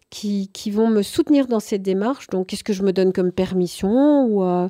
qui, 0.09 0.49
qui, 0.53 0.71
vont 0.71 0.89
me 0.89 1.01
soutenir 1.01 1.47
dans 1.47 1.59
cette 1.59 1.81
démarche? 1.81 2.27
Donc, 2.27 2.47
qu'est-ce 2.47 2.63
que 2.63 2.71
je 2.71 2.83
me 2.83 2.93
donne 2.93 3.11
comme 3.11 3.33
permission 3.33 4.41
euh, 4.41 4.69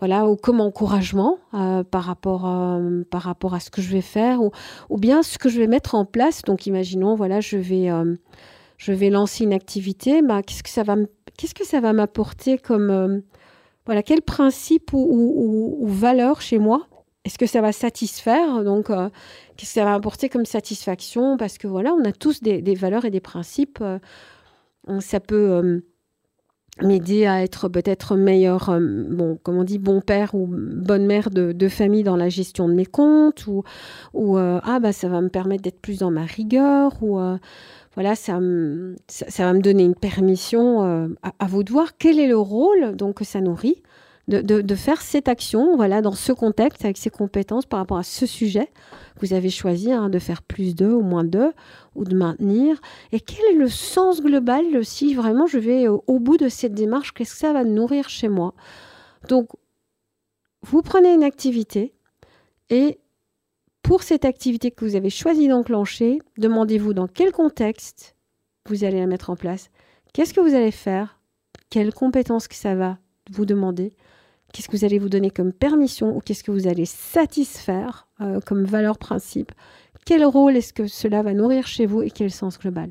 voilà, 0.00 0.26
ou 0.26 0.36
comme 0.36 0.60
encouragement 0.60 1.38
par, 1.52 2.02
rapport, 2.02 2.50
par 3.10 3.22
rapport 3.22 3.54
à 3.54 3.60
ce 3.60 3.70
que 3.70 3.80
je 3.82 3.90
vais 3.92 4.00
faire 4.00 4.42
ou, 4.42 4.50
ou, 4.88 4.98
bien 4.98 5.22
ce 5.22 5.38
que 5.38 5.48
je 5.48 5.60
vais 5.60 5.66
mettre 5.66 5.94
en 5.94 6.04
place. 6.04 6.42
Donc, 6.42 6.66
imaginons, 6.66 7.14
voilà, 7.14 7.40
je 7.40 7.56
vais, 7.56 7.90
vais 8.88 9.10
lancer 9.10 9.44
une 9.44 9.52
activité. 9.52 10.22
Bah, 10.22 10.42
qu'est-ce 10.42 10.62
que 11.54 11.64
ça 11.66 11.80
va 11.80 11.92
m'apporter 11.92 12.58
comme 12.58 13.22
voilà, 13.86 14.02
quel 14.02 14.22
principe 14.22 14.92
ou, 14.92 15.84
valeur 15.88 16.40
chez 16.40 16.58
moi? 16.58 16.86
Est-ce 17.24 17.38
que 17.38 17.46
ça 17.46 17.60
va 17.60 17.72
satisfaire? 17.72 18.62
Donc, 18.62 18.88
euh, 18.88 19.08
qu'est-ce 19.56 19.74
que 19.74 19.80
ça 19.80 19.84
va 19.84 19.94
apporter 19.94 20.28
comme 20.28 20.46
satisfaction? 20.46 21.36
Parce 21.36 21.58
que 21.58 21.66
voilà, 21.66 21.92
on 21.94 22.04
a 22.04 22.12
tous 22.12 22.40
des, 22.40 22.74
valeurs 22.74 23.04
et 23.04 23.10
des 23.10 23.20
principes. 23.20 23.80
Euh, 23.80 23.98
ça 25.00 25.20
peut 25.20 25.50
euh, 25.50 25.80
m'aider 26.82 27.26
à 27.26 27.42
être 27.42 27.68
peut-être 27.68 28.16
meilleur, 28.16 28.78
bon, 28.80 29.38
comme 29.42 29.56
on 29.56 29.64
dit, 29.64 29.78
bon 29.78 30.00
père 30.00 30.34
ou 30.34 30.46
bonne 30.48 31.06
mère 31.06 31.30
de, 31.30 31.68
famille 31.68 32.02
dans 32.02 32.16
la 32.16 32.28
gestion 32.28 32.68
de 32.68 32.74
mes 32.74 32.86
comptes, 32.86 33.46
ou, 33.46 33.62
ou 34.14 34.36
ah 34.36 34.78
bah 34.80 34.92
ça 34.92 35.08
va 35.08 35.20
me 35.20 35.28
permettre 35.28 35.62
d'être 35.62 35.80
plus 35.80 35.98
dans 35.98 36.10
ma 36.10 36.24
rigueur, 36.24 36.92
ou 37.02 37.18
voilà, 37.94 38.14
ça, 38.14 38.38
ça, 39.08 39.44
va 39.44 39.52
me 39.52 39.60
donner 39.60 39.82
une 39.82 39.96
permission 39.96 40.84
euh, 40.84 41.08
à, 41.22 41.46
vous 41.46 41.64
de 41.64 41.72
voir 41.72 41.96
quel 41.98 42.20
est 42.20 42.28
le 42.28 42.38
rôle 42.38 42.94
donc, 42.94 43.16
que 43.16 43.24
ça 43.24 43.40
nourrit 43.40 43.82
de, 44.30 44.74
faire 44.74 45.02
cette 45.02 45.28
action 45.28 45.76
voilà, 45.76 46.02
dans 46.02 46.12
ce 46.12 46.32
contexte, 46.32 46.84
avec 46.84 46.96
ses 46.96 47.10
compétences 47.10 47.66
par 47.66 47.80
rapport 47.80 47.98
à 47.98 48.02
ce 48.02 48.26
sujet 48.26 48.70
que 49.16 49.26
vous 49.26 49.32
avez 49.32 49.50
choisi, 49.50 49.92
hein, 49.92 50.08
de 50.08 50.18
faire 50.18 50.42
plus 50.42 50.74
de 50.74 50.86
ou 50.86 51.02
moins 51.02 51.24
de, 51.24 51.52
ou 51.94 52.04
de 52.04 52.14
maintenir. 52.14 52.80
Et 53.12 53.20
quel 53.20 53.44
est 53.52 53.58
le 53.58 53.68
sens 53.68 54.22
global 54.22 54.84
si 54.84 55.14
vraiment 55.14 55.46
je 55.46 55.58
vais 55.58 55.88
au, 55.88 56.04
au 56.06 56.18
bout 56.18 56.36
de 56.36 56.48
cette 56.48 56.74
démarche, 56.74 57.12
qu'est-ce 57.12 57.32
que 57.32 57.38
ça 57.38 57.52
va 57.52 57.64
nourrir 57.64 58.08
chez 58.08 58.28
moi? 58.28 58.54
Donc, 59.28 59.48
vous 60.62 60.82
prenez 60.82 61.12
une 61.12 61.24
activité 61.24 61.94
et 62.68 62.98
pour 63.82 64.02
cette 64.02 64.24
activité 64.24 64.70
que 64.70 64.84
vous 64.84 64.94
avez 64.94 65.10
choisi 65.10 65.48
d'enclencher, 65.48 66.20
demandez-vous 66.38 66.94
dans 66.94 67.08
quel 67.08 67.32
contexte 67.32 68.14
vous 68.68 68.84
allez 68.84 69.00
la 69.00 69.06
mettre 69.06 69.30
en 69.30 69.36
place. 69.36 69.70
Qu'est-ce 70.12 70.34
que 70.34 70.40
vous 70.40 70.54
allez 70.54 70.70
faire? 70.70 71.18
Quelles 71.70 71.94
compétences 71.94 72.46
que 72.46 72.54
ça 72.54 72.74
va 72.74 72.98
vous 73.30 73.46
demander? 73.46 73.92
Qu'est-ce 74.52 74.68
que 74.68 74.76
vous 74.76 74.84
allez 74.84 74.98
vous 74.98 75.08
donner 75.08 75.30
comme 75.30 75.52
permission 75.52 76.16
ou 76.16 76.20
qu'est-ce 76.20 76.44
que 76.44 76.50
vous 76.50 76.66
allez 76.66 76.86
satisfaire 76.86 78.06
euh, 78.20 78.40
comme 78.44 78.64
valeur 78.64 78.98
principe? 78.98 79.52
Quel 80.04 80.24
rôle 80.24 80.56
est-ce 80.56 80.72
que 80.72 80.86
cela 80.86 81.22
va 81.22 81.34
nourrir 81.34 81.66
chez 81.66 81.86
vous 81.86 82.02
et 82.02 82.10
quel 82.10 82.30
sens 82.30 82.58
global? 82.58 82.90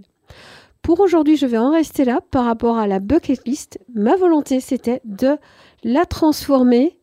Pour 0.82 1.00
aujourd'hui, 1.02 1.36
je 1.36 1.46
vais 1.46 1.58
en 1.58 1.72
rester 1.72 2.06
là 2.06 2.20
par 2.32 2.46
rapport 2.46 2.78
à 2.78 2.88
la 2.88 3.00
bucket 3.00 3.46
list. 3.46 3.80
Ma 3.94 4.16
volonté, 4.16 4.60
c'était 4.60 5.02
de 5.04 5.38
la 5.84 6.06
transformer 6.06 6.98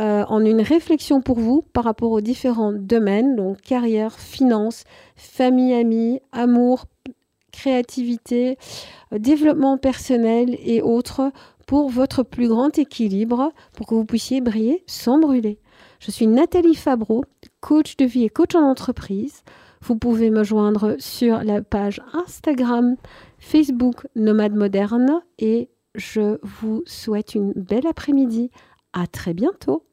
euh, 0.00 0.24
en 0.28 0.44
une 0.44 0.62
réflexion 0.62 1.20
pour 1.20 1.38
vous 1.38 1.62
par 1.72 1.84
rapport 1.84 2.12
aux 2.12 2.20
différents 2.20 2.72
domaines, 2.72 3.36
donc 3.36 3.60
carrière, 3.60 4.14
finance, 4.18 4.84
famille, 5.16 5.74
amis, 5.74 6.20
amour, 6.32 6.84
créativité, 7.50 8.56
euh, 9.12 9.18
développement 9.18 9.76
personnel 9.76 10.56
et 10.64 10.82
autres 10.82 11.32
pour 11.68 11.90
votre 11.90 12.22
plus 12.22 12.48
grand 12.48 12.78
équilibre, 12.78 13.52
pour 13.74 13.86
que 13.86 13.94
vous 13.94 14.06
puissiez 14.06 14.40
briller 14.40 14.82
sans 14.86 15.20
brûler. 15.20 15.60
Je 16.00 16.10
suis 16.10 16.26
Nathalie 16.26 16.74
Fabreau, 16.74 17.24
coach 17.60 17.98
de 17.98 18.06
vie 18.06 18.24
et 18.24 18.30
coach 18.30 18.54
en 18.54 18.62
entreprise. 18.62 19.42
Vous 19.82 19.96
pouvez 19.96 20.30
me 20.30 20.44
joindre 20.44 20.96
sur 20.98 21.44
la 21.44 21.60
page 21.60 22.00
Instagram, 22.14 22.96
Facebook 23.38 24.06
Nomade 24.16 24.54
Moderne 24.54 25.20
et 25.38 25.68
je 25.94 26.38
vous 26.42 26.82
souhaite 26.86 27.34
une 27.34 27.52
belle 27.52 27.86
après-midi. 27.86 28.50
À 28.94 29.06
très 29.06 29.34
bientôt. 29.34 29.87